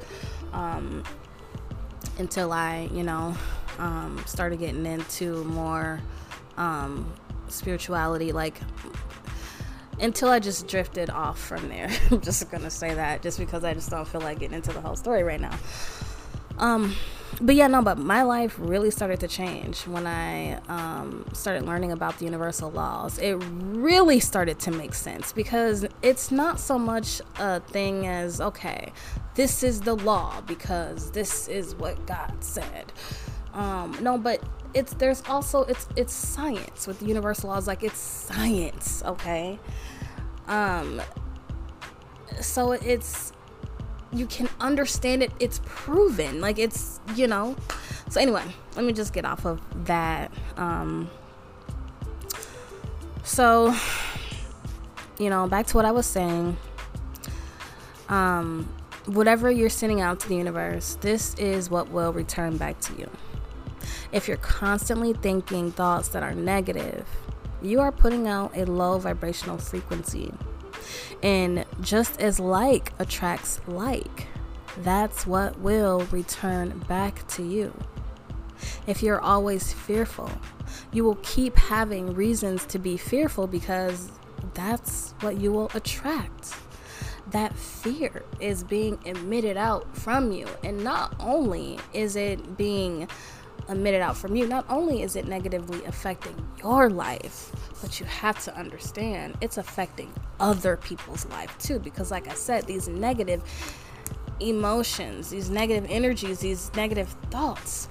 Um, 0.53 1.03
until 2.17 2.53
I, 2.53 2.89
you 2.93 3.03
know, 3.03 3.35
um, 3.77 4.23
started 4.25 4.59
getting 4.59 4.85
into 4.85 5.43
more 5.45 6.01
um, 6.57 7.11
spirituality, 7.49 8.31
like 8.31 8.59
until 9.99 10.29
I 10.29 10.39
just 10.39 10.67
drifted 10.67 11.09
off 11.09 11.39
from 11.39 11.69
there. 11.69 11.89
I'm 12.11 12.21
just 12.21 12.49
gonna 12.51 12.69
say 12.69 12.93
that 12.93 13.21
just 13.21 13.39
because 13.39 13.63
I 13.63 13.73
just 13.73 13.89
don't 13.89 14.07
feel 14.07 14.21
like 14.21 14.39
getting 14.39 14.55
into 14.55 14.73
the 14.73 14.81
whole 14.81 14.95
story 14.95 15.23
right 15.23 15.41
now. 15.41 15.57
Um, 16.57 16.95
but 17.41 17.55
yeah, 17.55 17.67
no, 17.67 17.81
but 17.81 17.97
my 17.97 18.23
life 18.23 18.55
really 18.57 18.91
started 18.91 19.19
to 19.19 19.27
change 19.27 19.81
when 19.87 20.07
I 20.07 20.53
um, 20.69 21.25
started 21.33 21.65
learning 21.65 21.91
about 21.91 22.17
the 22.17 22.25
universal 22.25 22.71
laws. 22.71 23.17
It 23.19 23.33
really 23.33 24.19
started 24.21 24.59
to 24.59 24.71
make 24.71 24.93
sense 24.93 25.33
because 25.33 25.85
it's 26.01 26.31
not 26.31 26.59
so 26.59 26.79
much 26.79 27.21
a 27.37 27.59
thing 27.59 28.07
as, 28.07 28.39
okay, 28.39 28.93
this 29.35 29.63
is 29.63 29.81
the 29.81 29.95
law 29.95 30.41
because 30.41 31.11
this 31.11 31.49
is 31.49 31.75
what 31.75 32.05
God 32.05 32.33
said. 32.39 32.93
Um, 33.53 33.97
no, 34.01 34.17
but 34.17 34.41
it's 34.75 34.94
there's 34.96 35.24
also 35.27 35.63
it's 35.63 35.88
it's 35.96 36.13
science 36.13 36.86
with 36.86 37.00
the 37.00 37.05
universal 37.05 37.50
laws 37.50 37.65
like 37.65 37.82
it's 37.82 37.98
science 37.98 39.01
okay? 39.05 39.58
Um 40.48 41.01
so 42.41 42.74
it's 42.74 43.32
you 44.12 44.25
can 44.27 44.50
understand 44.60 45.24
it 45.24 45.32
it's 45.39 45.62
proven 45.65 46.41
like 46.41 46.60
it's 46.60 47.00
you 47.15 47.25
know? 47.25 47.55
So 48.10 48.20
anyway 48.20 48.44
let 48.75 48.86
me 48.86 48.94
just 48.94 49.13
get 49.13 49.25
off 49.25 49.46
of 49.46 49.62
that 49.86 50.32
um 50.58 51.10
so 53.24 53.74
you 55.17 55.29
know 55.29 55.48
back 55.48 55.65
to 55.67 55.77
what 55.77 55.86
i 55.86 55.91
was 55.91 56.05
saying. 56.05 56.58
Um 58.10 58.70
whatever 59.05 59.50
you're 59.51 59.70
sending 59.70 60.01
out 60.01 60.20
to 60.20 60.27
the 60.27 60.36
universe 60.36 60.98
this 61.01 61.34
is 61.36 61.70
what 61.70 61.89
will 61.91 62.12
return 62.12 62.58
back 62.58 62.79
to 62.82 62.94
you 62.98 63.10
if 64.15 64.27
you're 64.27 64.38
constantly 64.38 65.13
thinking 65.13 65.72
thoughts 65.72 66.07
that 66.07 66.24
are 66.24 66.34
negative 66.34 67.05
you 67.62 67.79
are 67.79 67.91
putting 67.91 68.27
out 68.27 68.55
a 68.57 68.65
low 68.65 68.98
vibrational 68.98 69.57
frequency 69.57 70.31
and 71.24 71.65
just 71.81 72.19
as 72.22 72.39
like 72.39 72.93
attracts 73.00 73.60
like, 73.67 74.27
that's 74.79 75.25
what 75.25 75.60
will 75.60 76.01
return 76.12 76.77
back 76.88 77.27
to 77.29 77.43
you. 77.43 77.74
If 78.88 79.01
you're 79.01 79.22
always 79.22 79.74
fearful, 79.74 80.31
you 80.91 81.03
will 81.03 81.17
keep 81.24 81.55
having 81.55 82.13
reasons 82.13 82.65
to 82.67 82.79
be 82.79 82.98
fearful 82.98 83.48
because 83.48 84.12
that's 84.53 85.13
what 85.22 85.38
you 85.38 85.51
will 85.51 85.72
attract. 85.74 86.53
That 87.31 87.55
fear 87.57 88.24
is 88.39 88.63
being 88.63 89.00
emitted 89.05 89.57
out 89.57 89.98
from 89.98 90.31
you. 90.31 90.48
And 90.63 90.84
not 90.84 91.15
only 91.19 91.79
is 91.93 92.15
it 92.15 92.55
being 92.55 93.07
emitted 93.69 94.01
out 94.01 94.15
from 94.15 94.36
you, 94.36 94.48
not 94.48 94.65
only 94.69 95.01
is 95.01 95.15
it 95.15 95.27
negatively 95.27 95.84
affecting 95.86 96.36
your 96.62 96.89
life, 96.89 97.51
but 97.81 98.00
you 98.00 98.05
have 98.05 98.43
to 98.43 98.55
understand 98.57 99.36
it's 99.41 99.57
affecting 99.57 100.13
other 100.39 100.77
people's 100.77 101.25
life 101.27 101.55
too. 101.60 101.79
Because, 101.79 102.12
like 102.12 102.27
I 102.27 102.34
said, 102.34 102.65
these 102.65 102.88
negative 102.88 103.43
emotions, 104.39 105.29
these 105.29 105.50
negative 105.50 105.89
energies, 105.89 106.39
these 106.39 106.72
negative 106.75 107.10
thoughts 107.31 107.88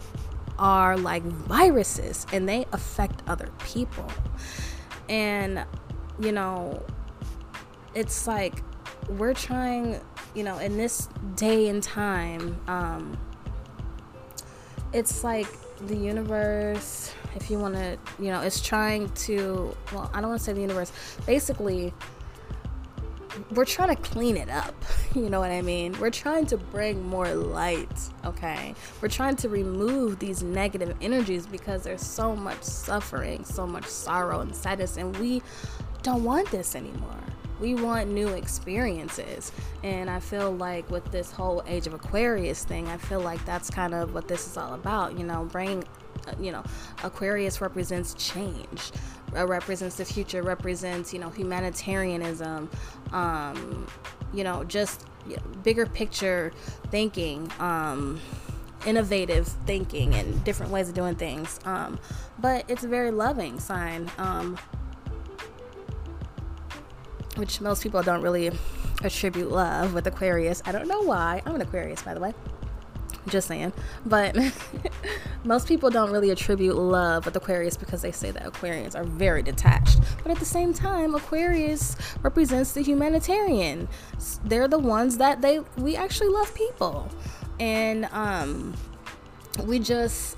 are 0.59 0.97
like 0.97 1.23
viruses 1.23 2.27
and 2.33 2.49
they 2.49 2.67
affect 2.73 3.23
other 3.27 3.49
people. 3.65 4.07
And, 5.09 5.65
you 6.21 6.33
know, 6.33 6.83
it's 7.95 8.27
like 8.27 8.63
we're 9.09 9.35
trying, 9.35 10.01
you 10.35 10.45
know, 10.45 10.59
in 10.59 10.77
this 10.77 11.09
day 11.35 11.69
and 11.69 11.83
time, 11.83 12.61
um, 12.69 13.19
it's 14.93 15.25
like 15.25 15.49
the 15.83 15.97
universe, 15.97 17.13
if 17.35 17.51
you 17.51 17.59
want 17.59 17.75
to, 17.75 17.99
you 18.19 18.31
know, 18.31 18.41
it's 18.41 18.61
trying 18.61 19.09
to, 19.11 19.77
well, 19.93 20.11
I 20.15 20.21
don't 20.21 20.31
want 20.31 20.41
to 20.41 20.45
say 20.45 20.53
the 20.53 20.61
universe. 20.61 20.93
Basically, 21.27 21.93
we're 23.53 23.65
trying 23.65 23.95
to 23.95 24.01
clean 24.03 24.37
it 24.37 24.49
up. 24.49 24.75
You 25.15 25.31
know 25.31 25.39
what 25.39 25.53
I 25.53 25.63
mean? 25.63 25.97
We're 26.01 26.11
trying 26.11 26.47
to 26.47 26.57
bring 26.57 27.01
more 27.07 27.33
light, 27.33 28.11
okay? 28.25 28.75
We're 29.01 29.07
trying 29.07 29.37
to 29.37 29.49
remove 29.49 30.19
these 30.19 30.43
negative 30.43 30.97
energies 31.01 31.47
because 31.47 31.85
there's 31.85 32.03
so 32.03 32.35
much 32.35 32.65
suffering, 32.65 33.45
so 33.45 33.65
much 33.65 33.85
sorrow 33.85 34.41
and 34.41 34.53
sadness, 34.53 34.97
and 34.97 35.17
we 35.19 35.41
don't 36.03 36.25
want 36.25 36.51
this 36.51 36.75
anymore. 36.75 37.24
We 37.61 37.75
want 37.75 38.11
new 38.11 38.29
experiences. 38.29 39.53
And 39.83 40.11
I 40.11 40.21
feel 40.21 40.53
like 40.53 40.91
with 40.91 41.11
this 41.11 41.31
whole 41.31 41.63
Age 41.67 41.87
of 41.87 41.95
Aquarius 41.95 42.65
thing, 42.65 42.89
I 42.89 42.97
feel 42.97 43.21
like 43.21 43.45
that's 43.45 43.71
kind 43.71 43.95
of 43.95 44.15
what 44.15 44.29
this 44.29 44.47
is 44.47 44.57
all 44.57 44.75
about, 44.75 45.19
you 45.19 45.25
know, 45.25 45.45
bringing 45.45 45.85
uh, 46.27 46.33
you 46.41 46.53
know, 46.53 46.63
Aquarius 47.03 47.61
represents 47.61 48.15
change, 48.15 48.93
uh, 49.37 49.47
represents 49.47 49.97
the 49.97 50.05
future, 50.05 50.43
represents, 50.43 51.13
you 51.13 51.19
know, 51.19 51.29
humanitarianism, 51.31 52.71
um, 53.13 53.87
you 54.33 54.45
know, 54.45 54.65
just 54.65 55.07
bigger 55.63 55.87
picture 55.87 56.53
thinking, 56.91 57.51
um, 57.59 58.21
innovative 58.87 59.47
thinking, 59.67 60.15
and 60.15 60.45
different 60.45 60.71
ways 60.71 60.89
of 60.89 60.95
doing 60.95 61.15
things. 61.15 61.59
Um, 61.65 61.99
but 62.39 62.65
it's 62.69 62.85
a 62.85 62.89
very 62.89 63.11
loving 63.11 63.59
sign. 63.59 64.11
Um, 64.19 64.59
which 67.37 67.61
most 67.61 67.83
people 67.83 68.03
don't 68.03 68.23
really 68.23 68.51
attribute 69.03 69.51
love 69.51 69.95
with 69.95 70.07
Aquarius. 70.07 70.63
I 70.65 70.73
don't 70.73 70.89
know 70.89 71.03
why. 71.03 71.43
I'm 71.45 71.55
an 71.55 71.61
Aquarius, 71.61 72.03
by 72.03 72.15
the 72.15 72.21
way. 72.21 72.33
Just 73.29 73.49
saying. 73.49 73.73
But 74.05 74.37
most 75.45 75.67
people 75.67 75.91
don't 75.91 76.11
really 76.11 76.31
attribute 76.31 76.77
love 76.77 77.25
with 77.25 77.37
Aquarius 77.37 77.77
because 77.77 78.03
they 78.03 78.13
say 78.13 78.31
that 78.31 78.45
Aquarians 78.45 78.95
are 78.95 79.05
very 79.05 79.43
detached. 79.43 79.99
But 80.23 80.33
at 80.33 80.39
the 80.39 80.45
same 80.45 80.75
time, 80.75 81.15
Aquarius 81.15 81.97
represents 82.23 82.73
the 82.73 82.83
humanitarian. 82.83 83.89
They're 84.45 84.69
the 84.69 84.79
ones 84.79 85.17
that 85.19 85.41
they 85.41 85.61
we 85.79 85.97
actually 85.97 86.29
love 86.29 86.55
people. 86.55 87.11
And 87.59 88.07
um 88.13 88.75
we 89.65 89.79
just 89.79 90.37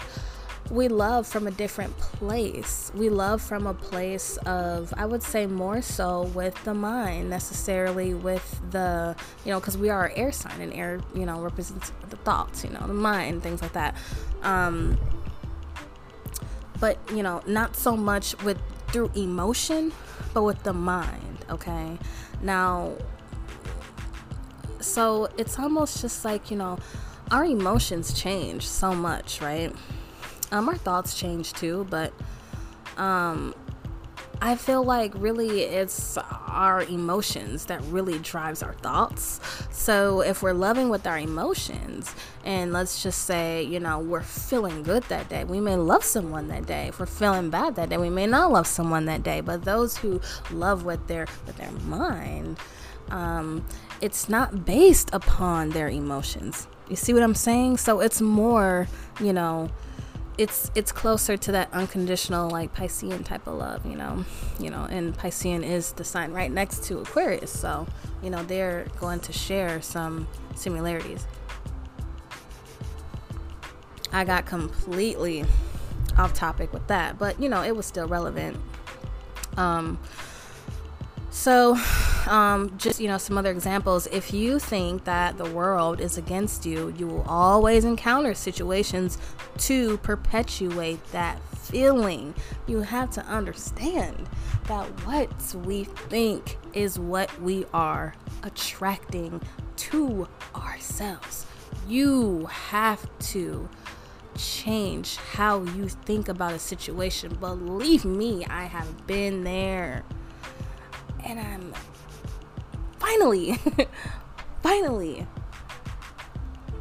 we 0.71 0.89
love 0.89 1.27
from 1.27 1.47
a 1.47 1.51
different 1.51 1.97
place. 1.99 2.91
We 2.95 3.09
love 3.09 3.41
from 3.41 3.67
a 3.67 3.75
place 3.75 4.37
of, 4.39 4.93
I 4.97 5.07
would 5.07 5.23
say, 5.23 5.47
more 5.47 5.81
so 5.81 6.23
with 6.35 6.63
the 6.65 6.75
mind, 6.75 7.31
necessarily 7.31 8.15
with 8.15 8.61
the, 8.71 9.17
you 9.45 9.53
know, 9.53 9.61
because 9.61 9.79
we 9.79 9.91
are 9.91 10.13
air 10.15 10.33
sign 10.33 10.61
and 10.61 10.73
air, 10.73 11.01
you 11.15 11.25
know, 11.25 11.41
represents 11.41 11.93
the 12.11 12.17
thoughts, 12.17 12.65
you 12.65 12.71
know, 12.71 12.85
the 12.87 12.95
mind, 12.95 13.43
things 13.43 13.63
like 13.63 13.73
that. 13.75 13.95
Um, 14.43 14.99
but, 16.81 16.99
you 17.13 17.23
know, 17.23 17.43
not 17.47 17.77
so 17.77 17.97
much 17.97 18.41
with 18.43 18.59
through 18.89 19.11
emotion, 19.15 19.93
but 20.35 20.43
with 20.43 20.63
the 20.63 20.73
mind, 20.73 21.45
okay? 21.51 21.99
Now, 22.43 22.93
so 24.81 25.29
it's 25.37 25.59
almost 25.59 26.01
just 26.01 26.25
like, 26.25 26.51
you 26.51 26.57
know, 26.57 26.79
our 27.31 27.45
emotions 27.45 28.13
change 28.13 28.67
so 28.67 28.95
much, 28.95 29.41
right? 29.41 29.73
Um, 30.53 30.69
our 30.69 30.77
thoughts 30.77 31.19
change 31.19 31.53
too, 31.53 31.87
but 31.91 32.13
um, 32.97 33.55
I 34.41 34.55
feel 34.57 34.85
like 34.85 35.13
really 35.17 35.63
it's 35.63 36.19
our 36.19 36.83
emotions 36.83 37.67
that 37.67 37.83
really 37.85 38.19
drives 38.19 38.63
our 38.63 38.75
thoughts. 38.75 39.41
So 39.71 40.21
if 40.21 40.43
we're 40.43 40.53
loving 40.53 40.89
with 40.89 41.07
our 41.07 41.19
emotions, 41.19 42.15
and 42.45 42.73
let's 42.73 43.03
just 43.03 43.23
say, 43.23 43.63
you 43.63 43.81
know, 43.81 43.99
we're 43.99 44.23
feeling 44.23 44.83
good 44.83 45.03
that 45.05 45.29
day, 45.29 45.45
we 45.45 45.59
may 45.61 45.77
love 45.77 46.05
someone 46.05 46.49
that 46.49 46.67
day. 46.67 46.89
If 46.89 47.01
we're 47.01 47.07
feeling 47.07 47.51
bad 47.51 47.77
that 47.77 47.89
day, 47.89 47.97
we 47.97 48.11
may 48.11 48.27
not 48.27 48.53
love 48.53 48.67
someone 48.67 49.07
that 49.07 49.23
day. 49.23 49.41
But 49.41 49.65
those 49.65 49.97
who 49.97 50.21
love 50.51 50.85
with 50.85 51.07
their 51.07 51.27
with 51.47 51.57
their 51.57 51.73
mind, 51.73 52.59
um, 53.11 53.65
it's 54.01 54.29
not 54.29 54.65
based 54.65 55.11
upon 55.13 55.71
their 55.71 55.89
emotions. 55.89 56.69
You 56.89 56.97
see 56.97 57.15
what 57.15 57.23
I'm 57.23 57.35
saying? 57.35 57.79
So 57.79 58.01
it's 58.01 58.21
more, 58.21 58.87
you 59.19 59.33
know 59.33 59.71
it's 60.39 60.71
it's 60.75 60.93
closer 60.93 61.37
to 61.37 61.53
that 61.53 61.73
unconditional 61.73 62.51
like 62.51 62.75
Piscean 62.75 63.25
type 63.25 63.47
of 63.47 63.55
love, 63.55 63.87
you 63.87 63.97
know. 63.97 64.25
You 64.59 64.71
know, 64.71 64.87
and 64.91 65.17
Piscean 65.17 65.65
is 65.65 65.93
the 65.93 66.05
sign 66.05 66.33
right 66.33 66.51
next 66.51 66.85
to 66.85 66.99
Aquarius, 66.99 67.51
so 67.51 67.87
you 68.23 68.31
know 68.31 68.43
they're 68.43 68.87
going 69.01 69.21
to 69.21 69.33
share 69.33 69.81
some 69.81 70.29
similarities. 70.55 71.27
I 74.13 74.25
got 74.25 74.47
completely 74.47 75.45
off 76.19 76.33
topic 76.33 76.73
with 76.73 76.87
that, 76.87 77.19
but 77.19 77.41
you 77.41 77.49
know, 77.49 77.63
it 77.63 77.75
was 77.75 77.87
still 77.87 78.09
relevant. 78.09 78.57
Um 79.57 79.99
so 81.31 81.77
um, 82.27 82.77
just 82.79 83.01
you 83.01 83.09
know 83.09 83.19
some 83.19 83.39
other 83.39 83.51
examples. 83.51 84.07
If 84.09 84.33
you 84.33 84.59
think 84.59 85.05
that 85.05 85.39
the 85.39 85.51
world 85.51 86.01
is 86.01 86.19
against 86.19 86.67
you 86.67 86.95
you 86.97 87.07
will 87.07 87.25
always 87.29 87.85
encounter 87.85 88.35
situations 88.35 89.19
to 89.59 89.99
perpetuate 89.99 91.05
that 91.13 91.41
feeling. 91.57 92.35
You 92.67 92.81
have 92.81 93.11
to 93.11 93.25
understand 93.27 94.29
that 94.65 94.87
what 95.07 95.55
we 95.65 95.85
think 95.85 96.59
is 96.73 96.99
what 96.99 97.41
we 97.41 97.65
are 97.73 98.15
attracting 98.43 99.41
to 99.77 100.29
ourselves. 100.55 101.47
You 101.89 102.47
have 102.47 103.07
to 103.31 103.69
change 104.37 105.17
how 105.17 105.63
you 105.63 105.89
think 105.89 106.29
about 106.29 106.53
a 106.53 106.59
situation. 106.59 107.35
Believe 107.37 108.05
me 108.05 108.45
i 108.47 108.65
have 108.65 109.07
been 109.07 109.45
there. 109.45 110.05
And 111.25 111.41
i'm 111.41 111.75
finally, 113.07 113.59
finally 114.63 115.27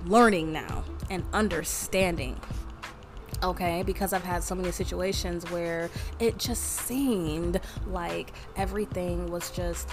learning 0.06 0.52
now 0.52 0.84
and 1.10 1.24
understanding. 1.34 2.40
Okay, 3.44 3.84
because 3.84 4.14
I've 4.14 4.24
had 4.24 4.44
so 4.44 4.56
many 4.56 4.72
situations 4.72 5.50
where 5.52 5.90
it 6.20 6.38
just 6.38 6.64
seemed 6.64 7.60
like 7.88 8.34
everything 8.56 9.28
was 9.28 9.52
just 9.52 9.90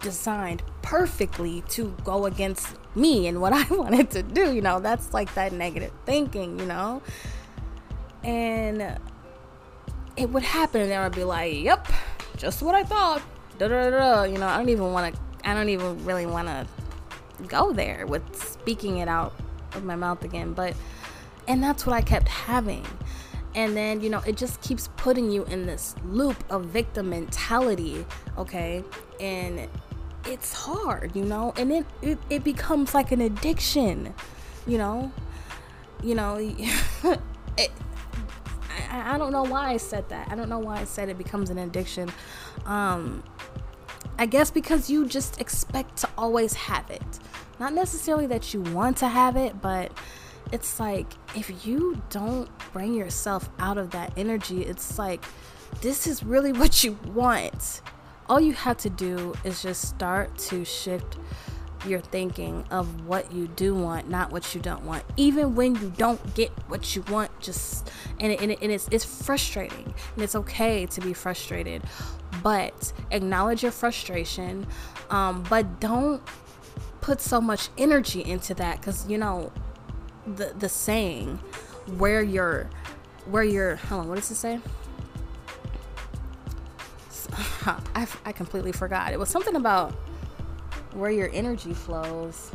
designed 0.00 0.62
perfectly 0.82 1.62
to 1.68 1.94
go 2.04 2.26
against 2.26 2.76
me 2.94 3.26
and 3.26 3.40
what 3.40 3.52
I 3.70 3.72
wanted 3.74 4.10
to 4.12 4.22
do. 4.22 4.52
You 4.52 4.62
know, 4.62 4.80
that's 4.80 5.12
like 5.14 5.32
that 5.34 5.52
negative 5.52 5.92
thinking, 6.04 6.58
you 6.58 6.66
know. 6.66 7.02
and 8.24 8.98
it 10.16 10.30
would 10.30 10.42
happen 10.44 10.80
and 10.80 10.92
I 10.92 11.04
would 11.04 11.14
be 11.14 11.24
like, 11.24 11.54
"Yep, 11.54 11.88
just 12.38 12.62
what 12.62 12.74
I 12.74 12.82
thought." 12.84 13.22
Da 13.58 13.68
da 13.68 13.90
da. 13.90 14.22
You 14.24 14.38
know, 14.38 14.46
I 14.46 14.56
don't 14.56 14.68
even 14.68 14.92
want 14.92 15.14
to. 15.14 15.23
I 15.44 15.54
don't 15.54 15.68
even 15.68 16.04
really 16.04 16.26
want 16.26 16.48
to 16.48 16.66
go 17.48 17.72
there 17.72 18.06
with 18.06 18.22
speaking 18.36 18.98
it 18.98 19.08
out 19.08 19.34
of 19.74 19.84
my 19.84 19.96
mouth 19.96 20.24
again. 20.24 20.52
But 20.52 20.74
and 21.46 21.62
that's 21.62 21.86
what 21.86 21.94
I 21.94 22.00
kept 22.00 22.28
having. 22.28 22.86
And 23.54 23.76
then, 23.76 24.00
you 24.00 24.10
know, 24.10 24.20
it 24.26 24.36
just 24.36 24.60
keeps 24.62 24.88
putting 24.96 25.30
you 25.30 25.44
in 25.44 25.66
this 25.66 25.94
loop 26.04 26.42
of 26.50 26.66
victim 26.66 27.10
mentality, 27.10 28.04
okay? 28.36 28.82
And 29.20 29.68
it's 30.26 30.52
hard, 30.52 31.14
you 31.14 31.24
know? 31.24 31.52
And 31.56 31.70
it 31.70 31.86
it, 32.02 32.18
it 32.30 32.44
becomes 32.44 32.94
like 32.94 33.12
an 33.12 33.20
addiction, 33.20 34.14
you 34.66 34.78
know? 34.78 35.12
You 36.02 36.14
know, 36.16 36.36
it, 37.56 37.70
I, 38.90 39.14
I 39.14 39.18
don't 39.18 39.32
know 39.32 39.44
why 39.44 39.70
I 39.70 39.76
said 39.76 40.08
that. 40.08 40.30
I 40.30 40.34
don't 40.34 40.48
know 40.48 40.58
why 40.58 40.80
I 40.80 40.84
said 40.84 41.08
it 41.08 41.18
becomes 41.18 41.50
an 41.50 41.58
addiction. 41.58 42.10
Um, 42.66 43.22
I 44.18 44.26
guess 44.26 44.50
because 44.50 44.88
you 44.88 45.06
just 45.06 45.40
expect 45.40 45.96
to 45.98 46.08
always 46.16 46.54
have 46.54 46.88
it. 46.90 47.02
Not 47.58 47.72
necessarily 47.72 48.26
that 48.28 48.54
you 48.54 48.60
want 48.60 48.96
to 48.98 49.08
have 49.08 49.36
it, 49.36 49.60
but 49.60 49.92
it's 50.52 50.78
like 50.78 51.06
if 51.34 51.66
you 51.66 52.00
don't 52.10 52.48
bring 52.72 52.94
yourself 52.94 53.48
out 53.58 53.78
of 53.78 53.90
that 53.90 54.12
energy, 54.16 54.62
it's 54.62 54.98
like 54.98 55.24
this 55.80 56.06
is 56.06 56.22
really 56.22 56.52
what 56.60 56.84
you 56.84 56.98
want. 57.12 57.80
All 58.28 58.40
you 58.40 58.54
have 58.54 58.78
to 58.78 58.90
do 58.90 59.34
is 59.44 59.62
just 59.62 59.86
start 59.86 60.36
to 60.38 60.64
shift 60.64 61.18
your 61.86 62.00
thinking 62.00 62.64
of 62.70 63.06
what 63.06 63.30
you 63.32 63.46
do 63.48 63.74
want, 63.74 64.08
not 64.08 64.32
what 64.32 64.54
you 64.54 64.60
don't 64.60 64.84
want. 64.84 65.04
Even 65.16 65.54
when 65.54 65.74
you 65.74 65.92
don't 65.96 66.34
get 66.34 66.50
what 66.68 66.96
you 66.96 67.02
want, 67.02 67.30
just 67.40 67.90
and, 68.20 68.32
it, 68.32 68.40
and, 68.40 68.52
it, 68.52 68.58
and 68.62 68.72
it's 68.72 68.88
it's 68.90 69.04
frustrating, 69.04 69.92
and 70.14 70.24
it's 70.24 70.34
okay 70.34 70.86
to 70.86 71.00
be 71.00 71.12
frustrated, 71.12 71.82
but 72.44 72.92
acknowledge 73.10 73.62
your 73.62 73.72
frustration, 73.72 74.66
um, 75.10 75.42
but 75.48 75.80
don't 75.80 76.22
put 77.00 77.20
so 77.20 77.40
much 77.40 77.70
energy 77.76 78.22
into 78.22 78.54
that 78.54 78.78
because 78.80 79.08
you 79.08 79.18
know 79.18 79.50
the 80.36 80.54
the 80.58 80.68
saying 80.68 81.38
where 81.96 82.22
you're 82.22 82.70
where 83.26 83.42
you're 83.42 83.76
hold 83.76 84.02
on 84.02 84.08
what 84.08 84.16
does 84.16 84.30
it 84.30 84.36
say? 84.36 84.60
I, 87.94 88.06
I 88.26 88.32
completely 88.32 88.72
forgot. 88.72 89.12
It 89.12 89.18
was 89.18 89.30
something 89.30 89.56
about 89.56 89.92
where 90.92 91.10
your 91.10 91.30
energy 91.32 91.72
flows. 91.72 92.50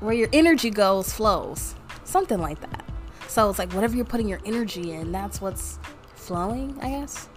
Where 0.00 0.14
your 0.14 0.28
energy 0.32 0.70
goes 0.70 1.12
flows. 1.12 1.74
Something 2.04 2.40
like 2.40 2.60
that. 2.60 2.84
So 3.28 3.50
it's 3.50 3.58
like 3.58 3.72
whatever 3.74 3.94
you're 3.94 4.06
putting 4.06 4.28
your 4.28 4.40
energy 4.46 4.92
in 4.92 5.12
that's 5.12 5.40
what's 5.40 5.78
flowing 6.26 6.76
i 6.80 6.88
guess 6.88 7.28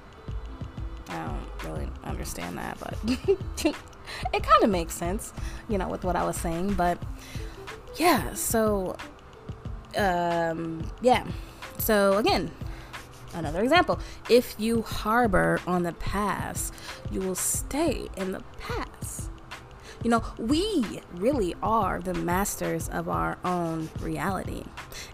i 1.09 1.25
don't 1.25 1.69
really 1.69 1.89
understand 2.03 2.57
that 2.57 2.77
but 2.79 2.95
it 4.33 4.43
kind 4.43 4.63
of 4.63 4.69
makes 4.69 4.93
sense 4.93 5.33
you 5.69 5.77
know 5.77 5.87
with 5.87 6.03
what 6.03 6.15
i 6.15 6.23
was 6.23 6.37
saying 6.37 6.73
but 6.73 6.97
yeah, 7.97 8.33
so 8.33 8.95
um 9.97 10.83
yeah. 11.01 11.25
So 11.79 12.17
again, 12.17 12.51
another 13.33 13.61
example. 13.61 13.99
If 14.29 14.55
you 14.57 14.81
harbor 14.83 15.59
on 15.67 15.83
the 15.83 15.93
past, 15.93 16.73
you 17.11 17.21
will 17.21 17.35
stay 17.35 18.07
in 18.15 18.31
the 18.31 18.43
past. 18.59 19.29
You 20.03 20.11
know, 20.11 20.23
we 20.37 21.01
really 21.13 21.55
are 21.61 21.99
the 21.99 22.13
masters 22.13 22.87
of 22.89 23.09
our 23.09 23.37
own 23.43 23.89
reality. 23.99 24.63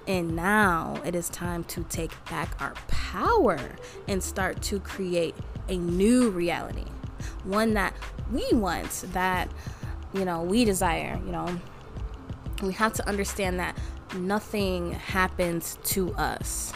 And 0.07 0.35
now 0.35 1.01
it 1.05 1.15
is 1.15 1.29
time 1.29 1.63
to 1.65 1.83
take 1.85 2.11
back 2.25 2.61
our 2.61 2.73
power 2.87 3.59
and 4.07 4.21
start 4.21 4.61
to 4.63 4.79
create 4.79 5.35
a 5.69 5.77
new 5.77 6.29
reality. 6.29 6.85
One 7.43 7.73
that 7.75 7.93
we 8.31 8.47
want, 8.51 8.89
that, 9.13 9.49
you 10.13 10.25
know, 10.25 10.43
we 10.43 10.65
desire, 10.65 11.19
you 11.25 11.31
know, 11.31 11.59
we 12.61 12.73
have 12.73 12.93
to 12.93 13.07
understand 13.07 13.59
that 13.59 13.77
nothing 14.15 14.91
happens 14.91 15.77
to 15.83 16.13
us 16.15 16.73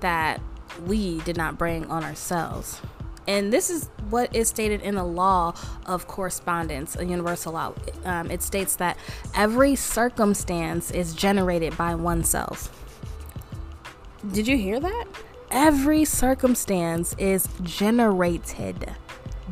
that 0.00 0.40
we 0.86 1.18
did 1.20 1.36
not 1.36 1.58
bring 1.58 1.86
on 1.86 2.04
ourselves. 2.04 2.80
And 3.28 3.52
this 3.52 3.68
is 3.68 3.90
what 4.08 4.34
is 4.34 4.48
stated 4.48 4.80
in 4.80 4.94
the 4.94 5.04
law 5.04 5.54
of 5.84 6.06
correspondence, 6.08 6.96
a 6.96 7.04
universal 7.04 7.52
law. 7.52 7.74
Um, 8.06 8.30
it 8.30 8.42
states 8.42 8.76
that 8.76 8.96
every 9.34 9.76
circumstance 9.76 10.90
is 10.90 11.12
generated 11.12 11.76
by 11.76 11.94
oneself. 11.94 12.74
Did 14.32 14.48
you 14.48 14.56
hear 14.56 14.80
that? 14.80 15.04
Every 15.50 16.06
circumstance 16.06 17.14
is 17.18 17.46
generated 17.62 18.96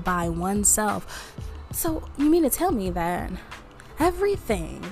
by 0.02 0.30
oneself. 0.30 1.34
So, 1.70 2.02
you 2.16 2.30
mean 2.30 2.44
to 2.44 2.50
tell 2.50 2.72
me 2.72 2.88
that 2.90 3.30
everything 3.98 4.82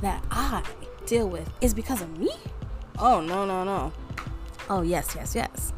that 0.00 0.24
I 0.32 0.64
deal 1.06 1.28
with 1.28 1.48
is 1.60 1.72
because 1.74 2.02
of 2.02 2.18
me? 2.18 2.30
Oh, 2.98 3.20
no, 3.20 3.46
no, 3.46 3.62
no. 3.62 3.92
Oh, 4.68 4.82
yes, 4.82 5.14
yes, 5.14 5.36
yes. 5.36 5.72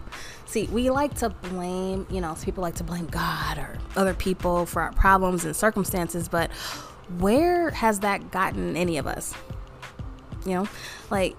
See, 0.49 0.67
we 0.73 0.89
like 0.89 1.15
to 1.17 1.29
blame, 1.29 2.07
you 2.09 2.23
know, 2.23 2.35
people 2.43 2.63
like 2.63 2.77
to 2.77 2.85
blame 2.85 3.05
God 3.05 3.59
or 3.59 3.77
other 3.97 4.15
people 4.15 4.65
for 4.65 4.81
our 4.81 4.93
problems 4.93 5.45
and 5.45 5.55
circumstances, 5.55 6.27
but 6.27 6.51
where 7.19 7.69
has 7.71 8.01
that 8.01 8.31
gotten 8.31 8.75
any 8.75 8.97
of 8.97 9.07
us? 9.07 9.35
You 10.47 10.55
know, 10.55 10.69
like 11.11 11.37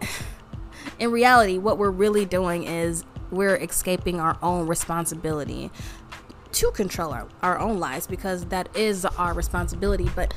in 1.00 1.10
reality, 1.10 1.58
what 1.58 1.78
we're 1.78 1.90
really 1.90 2.24
doing 2.24 2.62
is 2.62 3.04
we're 3.32 3.56
escaping 3.56 4.20
our 4.20 4.38
own 4.40 4.68
responsibility 4.68 5.72
to 6.52 6.70
control 6.70 7.12
our, 7.12 7.26
our 7.42 7.58
own 7.58 7.80
lives 7.80 8.06
because 8.06 8.44
that 8.46 8.68
is 8.76 9.04
our 9.04 9.34
responsibility. 9.34 10.08
But, 10.14 10.32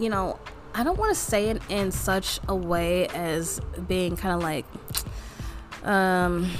you 0.00 0.08
know, 0.08 0.40
I 0.74 0.82
don't 0.82 0.98
want 0.98 1.14
to 1.14 1.20
say 1.20 1.50
it 1.50 1.62
in 1.68 1.92
such 1.92 2.40
a 2.48 2.56
way 2.56 3.06
as 3.06 3.60
being 3.86 4.16
kind 4.16 4.34
of 4.34 4.42
like 4.42 4.66
um 5.84 6.50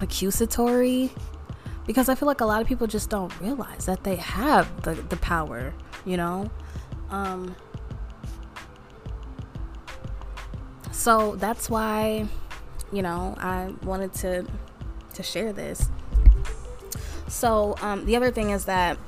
accusatory 0.00 1.10
because 1.86 2.08
I 2.08 2.14
feel 2.14 2.26
like 2.26 2.40
a 2.40 2.44
lot 2.44 2.60
of 2.60 2.66
people 2.66 2.86
just 2.86 3.10
don't 3.10 3.32
realize 3.40 3.86
that 3.86 4.02
they 4.02 4.16
have 4.16 4.82
the, 4.82 4.94
the 4.94 5.16
power, 5.18 5.72
you 6.04 6.16
know? 6.16 6.50
Um 7.10 7.54
so 10.90 11.36
that's 11.36 11.70
why, 11.70 12.26
you 12.92 13.02
know, 13.02 13.34
I 13.38 13.72
wanted 13.84 14.12
to 14.14 14.46
to 15.14 15.22
share 15.22 15.52
this. 15.52 15.88
So 17.28 17.76
um 17.80 18.04
the 18.06 18.16
other 18.16 18.30
thing 18.30 18.50
is 18.50 18.64
that 18.64 18.98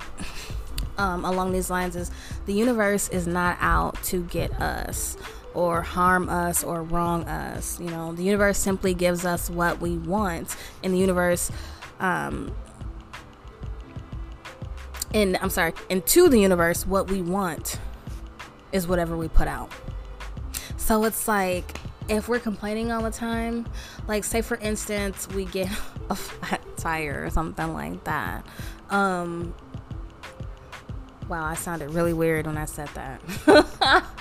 um, 0.98 1.24
along 1.24 1.52
these 1.52 1.70
lines 1.70 1.96
is 1.96 2.10
the 2.46 2.52
universe 2.52 3.08
is 3.08 3.26
not 3.26 3.56
out 3.60 4.02
to 4.04 4.22
get 4.24 4.52
us 4.60 5.16
or 5.58 5.82
harm 5.82 6.28
us 6.28 6.62
or 6.62 6.84
wrong 6.84 7.24
us. 7.24 7.80
You 7.80 7.90
know, 7.90 8.12
the 8.12 8.22
universe 8.22 8.58
simply 8.58 8.94
gives 8.94 9.24
us 9.24 9.50
what 9.50 9.80
we 9.80 9.98
want, 9.98 10.56
and 10.84 10.94
the 10.94 10.98
universe, 10.98 11.50
um, 11.98 12.54
and 15.12 15.36
I'm 15.38 15.50
sorry, 15.50 15.72
into 15.88 16.28
the 16.28 16.38
universe, 16.38 16.86
what 16.86 17.10
we 17.10 17.22
want 17.22 17.80
is 18.70 18.86
whatever 18.86 19.16
we 19.16 19.26
put 19.26 19.48
out. 19.48 19.72
So 20.76 21.04
it's 21.04 21.26
like 21.26 21.76
if 22.08 22.28
we're 22.28 22.38
complaining 22.38 22.92
all 22.92 23.02
the 23.02 23.10
time, 23.10 23.66
like 24.06 24.22
say 24.22 24.42
for 24.42 24.58
instance, 24.58 25.26
we 25.28 25.44
get 25.46 25.68
a 26.10 26.14
flat 26.14 26.62
tire 26.76 27.24
or 27.24 27.30
something 27.30 27.74
like 27.74 28.04
that. 28.04 28.46
Um, 28.90 29.54
Wow, 31.28 31.44
I 31.44 31.54
sounded 31.54 31.90
really 31.90 32.14
weird 32.14 32.46
when 32.46 32.56
I 32.56 32.64
said 32.64 32.88
that. 32.94 34.06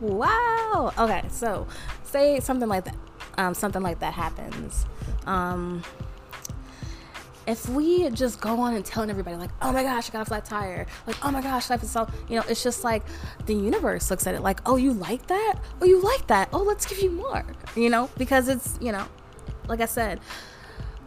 wow. 0.00 0.92
Okay, 0.98 1.24
so 1.30 1.66
say 2.04 2.40
something 2.40 2.68
like 2.68 2.84
that. 2.84 2.96
Um, 3.38 3.54
something 3.54 3.82
like 3.82 4.00
that 4.00 4.14
happens. 4.14 4.86
Um, 5.26 5.82
if 7.46 7.68
we 7.68 8.08
just 8.10 8.40
go 8.40 8.60
on 8.60 8.74
and 8.74 8.84
telling 8.84 9.08
everybody 9.10 9.36
like, 9.36 9.50
oh 9.62 9.72
my 9.72 9.82
gosh, 9.82 10.10
I 10.10 10.12
got 10.12 10.22
a 10.22 10.24
flat 10.24 10.44
tire, 10.44 10.86
like, 11.06 11.16
oh 11.24 11.30
my 11.30 11.40
gosh, 11.40 11.70
life 11.70 11.82
is 11.82 11.90
so, 11.90 12.08
you 12.28 12.36
know, 12.36 12.44
it's 12.48 12.62
just 12.62 12.82
like 12.82 13.04
the 13.46 13.54
universe 13.54 14.10
looks 14.10 14.26
at 14.26 14.34
it 14.34 14.40
like, 14.40 14.60
oh, 14.66 14.76
you 14.76 14.92
like 14.92 15.26
that? 15.28 15.54
Oh, 15.80 15.84
you 15.84 16.00
like 16.00 16.26
that? 16.26 16.48
Oh, 16.52 16.62
let's 16.62 16.86
give 16.86 16.98
you 16.98 17.10
more, 17.10 17.44
you 17.76 17.88
know, 17.88 18.10
because 18.18 18.48
it's, 18.48 18.78
you 18.80 18.90
know, 18.90 19.06
like 19.68 19.80
I 19.80 19.86
said, 19.86 20.20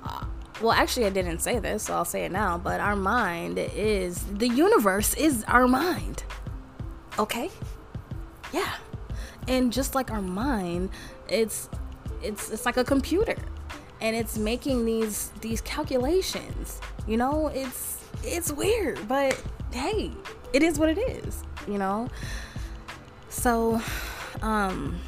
uh, 0.04 0.24
well 0.62 0.72
actually 0.72 1.06
i 1.06 1.10
didn't 1.10 1.40
say 1.40 1.60
this 1.60 1.84
so 1.84 1.94
i'll 1.94 2.06
say 2.06 2.26
it 2.26 2.32
now 2.32 2.58
but 2.58 2.80
our 2.80 2.96
mind 2.96 3.58
is 3.58 4.24
the 4.26 4.48
universe 4.48 5.14
is 5.16 5.44
our 5.48 5.68
mind 5.68 6.24
okay 7.18 7.50
yeah. 8.54 8.76
And 9.48 9.72
just 9.74 9.96
like 9.96 10.12
our 10.12 10.22
mind 10.22 10.90
it's 11.28 11.70
it's 12.22 12.50
it's 12.52 12.66
like 12.66 12.78
a 12.78 12.84
computer. 12.84 13.38
And 14.02 14.16
it's 14.16 14.38
making 14.38 14.86
these 14.86 15.32
these 15.42 15.62
calculations. 15.62 16.82
You 17.08 17.18
know 17.18 17.48
it's 17.48 18.04
it's 18.24 18.52
weird 18.52 19.08
but 19.08 19.42
hey 19.72 20.12
it 20.54 20.64
is 20.64 20.78
what 20.80 20.90
it 20.90 20.98
is 20.98 21.44
you 21.68 21.78
know? 21.78 22.10
So 23.30 23.82
um 24.42 25.00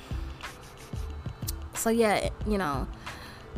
So 1.82 1.90
yeah, 1.90 2.30
you 2.46 2.60
know, 2.60 2.88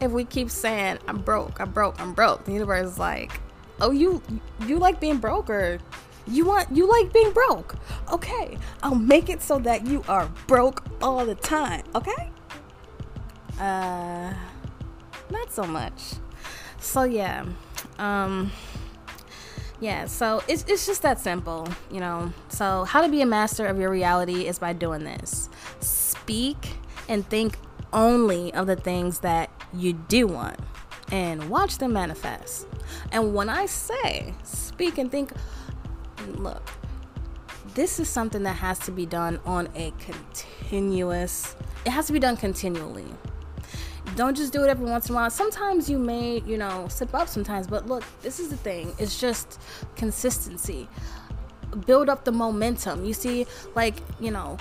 if 0.00 0.12
we 0.12 0.24
keep 0.24 0.48
saying 0.48 0.98
I'm 1.08 1.18
broke, 1.18 1.60
I'm 1.60 1.72
broke, 1.72 2.00
I'm 2.00 2.12
broke, 2.12 2.44
the 2.44 2.52
universe 2.52 2.92
is 2.92 2.98
like, 3.00 3.40
oh, 3.80 3.90
you 3.90 4.22
you 4.64 4.78
like 4.78 5.00
being 5.00 5.18
broke 5.18 5.50
or 5.50 5.80
you 6.28 6.46
want 6.46 6.74
you 6.74 6.88
like 6.88 7.12
being 7.12 7.32
broke. 7.32 7.76
Okay, 8.12 8.56
I'll 8.82 8.94
make 8.94 9.28
it 9.28 9.42
so 9.42 9.58
that 9.60 9.86
you 9.86 10.04
are 10.08 10.28
broke 10.46 10.84
all 11.02 11.24
the 11.24 11.34
time. 11.34 11.84
Okay. 11.94 12.30
Uh, 13.58 14.32
not 15.30 15.52
so 15.52 15.64
much. 15.64 16.14
So 16.78 17.02
yeah, 17.02 17.44
um, 17.98 18.52
yeah. 19.80 20.06
So 20.06 20.42
it's 20.48 20.64
it's 20.68 20.86
just 20.86 21.02
that 21.02 21.18
simple, 21.18 21.68
you 21.90 22.00
know. 22.00 22.32
So 22.48 22.84
how 22.84 23.02
to 23.02 23.08
be 23.08 23.22
a 23.22 23.26
master 23.26 23.66
of 23.66 23.78
your 23.78 23.90
reality 23.90 24.46
is 24.46 24.58
by 24.58 24.72
doing 24.72 25.04
this. 25.04 25.48
Speak 25.80 26.76
and 27.08 27.28
think 27.28 27.58
only 27.92 28.52
of 28.54 28.66
the 28.66 28.76
things 28.76 29.20
that 29.20 29.50
you 29.72 29.94
do 29.94 30.26
want 30.26 30.58
and 31.10 31.48
watch 31.48 31.78
them 31.78 31.92
manifest. 31.92 32.66
And 33.12 33.34
when 33.34 33.48
I 33.48 33.66
say 33.66 34.34
speak 34.44 34.98
and 34.98 35.10
think, 35.10 35.32
look, 36.36 36.70
this 37.74 38.00
is 38.00 38.08
something 38.08 38.42
that 38.42 38.56
has 38.56 38.78
to 38.80 38.90
be 38.90 39.06
done 39.06 39.40
on 39.44 39.68
a 39.74 39.92
continuous, 39.98 41.54
it 41.84 41.90
has 41.90 42.06
to 42.06 42.12
be 42.12 42.18
done 42.18 42.36
continually. 42.36 43.06
Don't 44.16 44.36
just 44.36 44.52
do 44.52 44.64
it 44.64 44.68
every 44.68 44.86
once 44.86 45.08
in 45.08 45.14
a 45.14 45.16
while. 45.16 45.30
Sometimes 45.30 45.88
you 45.88 45.98
may, 45.98 46.40
you 46.46 46.58
know, 46.58 46.88
slip 46.88 47.14
up 47.14 47.28
sometimes, 47.28 47.66
but 47.66 47.86
look, 47.86 48.02
this 48.22 48.40
is 48.40 48.48
the 48.48 48.56
thing. 48.56 48.94
It's 48.98 49.20
just 49.20 49.60
consistency. 49.96 50.88
Build 51.86 52.08
up 52.08 52.24
the 52.24 52.32
momentum. 52.32 53.04
You 53.04 53.12
see, 53.12 53.46
like, 53.74 53.96
you 54.18 54.30
know, 54.30 54.56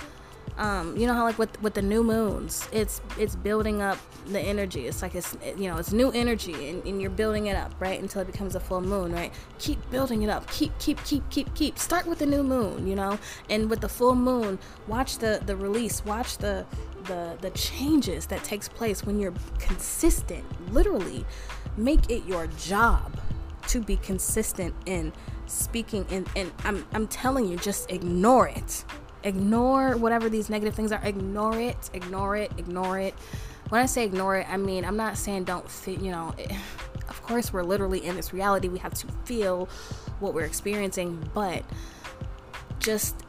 um, 0.58 0.98
you 0.98 1.06
know 1.06 1.14
how 1.14 1.24
like 1.24 1.38
with 1.38 1.62
with 1.62 1.76
the 1.76 1.82
new 1.82 2.04
moons 2.04 2.68
it's 2.72 3.02
it's 3.18 3.36
building 3.36 3.82
up 3.82 4.00
the 4.28 4.40
energy. 4.40 4.88
It's 4.88 5.02
like 5.02 5.16
it's 5.16 5.38
you 5.58 5.70
know 5.70 5.78
it's 5.78 5.92
new 5.92 6.12
energy 6.12 6.70
and, 6.70 6.86
and, 6.86 7.02
you're 7.02 7.10
building 7.10 7.48
it 7.48 7.56
up 7.56 7.74
right 7.80 8.00
until 8.00 8.22
it 8.22 8.26
becomes 8.26 8.56
a 8.56 8.60
full 8.60 8.82
moon 8.82 9.14
right? 9.14 9.34
Keep 9.60 9.90
building 9.90 10.24
it 10.24 10.30
up. 10.30 10.50
Keep 10.52 10.78
keep 10.80 11.04
keep 11.04 11.28
keep 11.30 11.54
keep. 11.56 11.78
Start 11.78 12.06
with 12.06 12.20
the 12.20 12.26
new 12.26 12.44
moon 12.44 12.88
you 12.88 12.96
know? 12.96 13.18
And 13.50 13.70
with 13.70 13.82
the 13.82 13.90
full 13.90 14.16
moon 14.16 14.60
watch 14.88 15.18
the 15.20 15.42
the 15.46 15.56
release. 15.56 16.04
Watch 16.06 16.38
the 16.38 16.66
the 17.04 17.38
the 17.42 17.52
changes 17.52 18.26
that 18.28 18.44
takes 18.44 18.68
place 18.68 19.04
when 19.06 19.20
you're 19.20 19.34
consistent. 19.60 20.44
Literally 20.74 21.26
make 21.78 22.10
it 22.10 22.26
your 22.26 22.48
job 22.48 23.20
to 23.68 23.82
be 23.82 23.98
consistent 23.98 24.74
in 24.86 25.14
speaking 25.46 26.06
and 26.10 26.28
and 26.36 26.52
I'm, 26.64 26.86
I'm 26.94 27.08
telling 27.08 27.48
you 27.48 27.58
just 27.58 27.92
ignore 27.92 28.48
it 28.48 28.84
ignore 29.24 29.98
whatever 29.98 30.30
these 30.30 30.50
negative 30.50 30.76
things 30.76 30.92
are. 30.92 31.02
Ignore 31.04 31.60
it 31.60 31.90
ignore 31.94 32.36
it 32.36 32.52
ignore 32.58 33.00
it. 33.00 33.14
When 33.70 33.82
i 33.82 33.86
say 33.86 34.06
ignore 34.06 34.38
it 34.38 34.48
i 34.50 34.58
mean 34.58 34.86
i'm 34.86 34.98
not 34.98 35.18
saying 35.18 35.44
don't 35.44 35.70
feel 35.70 36.02
you 36.02 36.12
know 36.12 36.34
it, 36.38 36.52
of 37.10 37.22
course 37.24 37.52
we're 37.52 37.64
literally 37.64 38.06
in 38.06 38.16
this 38.16 38.34
reality. 38.34 38.68
We 38.68 38.80
have 38.80 38.94
to 38.96 39.08
feel 39.26 39.68
what 40.20 40.34
we're 40.34 40.46
experiencing 40.46 41.30
but 41.34 41.64
just 42.80 43.24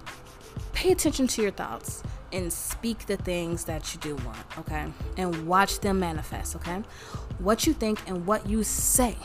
pay 0.72 0.92
attention 0.92 1.26
to 1.26 1.42
your 1.42 1.50
thoughts 1.50 2.02
and 2.32 2.52
speak 2.52 3.06
the 3.06 3.16
things 3.16 3.64
that 3.64 3.94
you 3.94 4.00
do 4.00 4.14
want 4.24 4.58
okay? 4.58 4.86
And 5.16 5.46
watch 5.46 5.80
them 5.80 5.98
manifest 5.98 6.56
okay? 6.56 6.82
What 7.38 7.66
you 7.66 7.72
think 7.72 8.00
and 8.08 8.26
what 8.26 8.48
you 8.48 8.62
say 8.62 9.16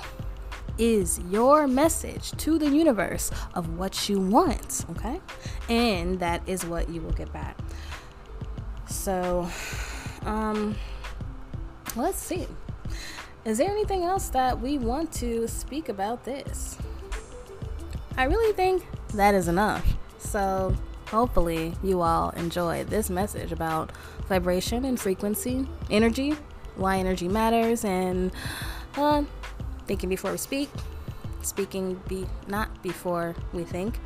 is 0.78 1.20
your 1.30 1.68
message 1.68 2.32
to 2.32 2.58
the 2.58 2.68
universe 2.68 3.32
of 3.54 3.78
what 3.78 4.10
you 4.10 4.20
want, 4.20 4.86
okay? 4.92 5.22
And 5.70 6.20
that 6.20 6.42
is 6.48 6.66
what 6.66 6.90
you 6.90 7.02
will 7.02 7.12
get 7.12 7.32
back. 7.32 7.58
So, 8.88 9.48
um, 10.26 10.76
let's 11.96 12.18
see. 12.18 12.48
Is 13.46 13.58
there 13.58 13.70
anything 13.70 14.04
else 14.04 14.30
that 14.30 14.60
we 14.60 14.78
want 14.78 15.12
to 15.14 15.48
speak 15.48 15.90
about 15.90 16.24
this? 16.24 16.78
I 18.18 18.24
really 18.24 18.54
think 18.54 18.86
that 19.14 19.36
is 19.36 19.48
enough. 19.48 19.86
So, 20.18 20.76
hopefully, 21.08 21.74
you 21.84 22.02
all 22.02 22.30
enjoy 22.32 22.86
this 22.86 23.10
message 23.10 23.52
about 23.52 23.92
vibration 24.28 24.86
and 24.86 25.00
frequency, 25.00 25.68
energy, 25.90 26.36
why 26.76 26.98
energy 26.98 27.28
matters, 27.28 27.84
and 27.84 28.32
uh, 28.96 29.24
thinking 29.86 30.10
before 30.10 30.32
we 30.32 30.38
speak, 30.38 30.70
speaking 31.42 32.00
be 32.08 32.26
not 32.48 32.82
before 32.82 33.36
we 33.54 33.64
think. 33.64 34.00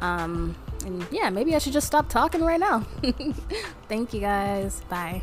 Um, 0.00 0.54
and 0.84 1.06
yeah, 1.10 1.30
maybe 1.30 1.54
I 1.54 1.58
should 1.58 1.72
just 1.72 1.86
stop 1.86 2.08
talking 2.08 2.42
right 2.42 2.60
now. 2.60 2.80
Thank 3.88 4.12
you 4.12 4.20
guys. 4.20 4.82
Bye. 4.88 5.22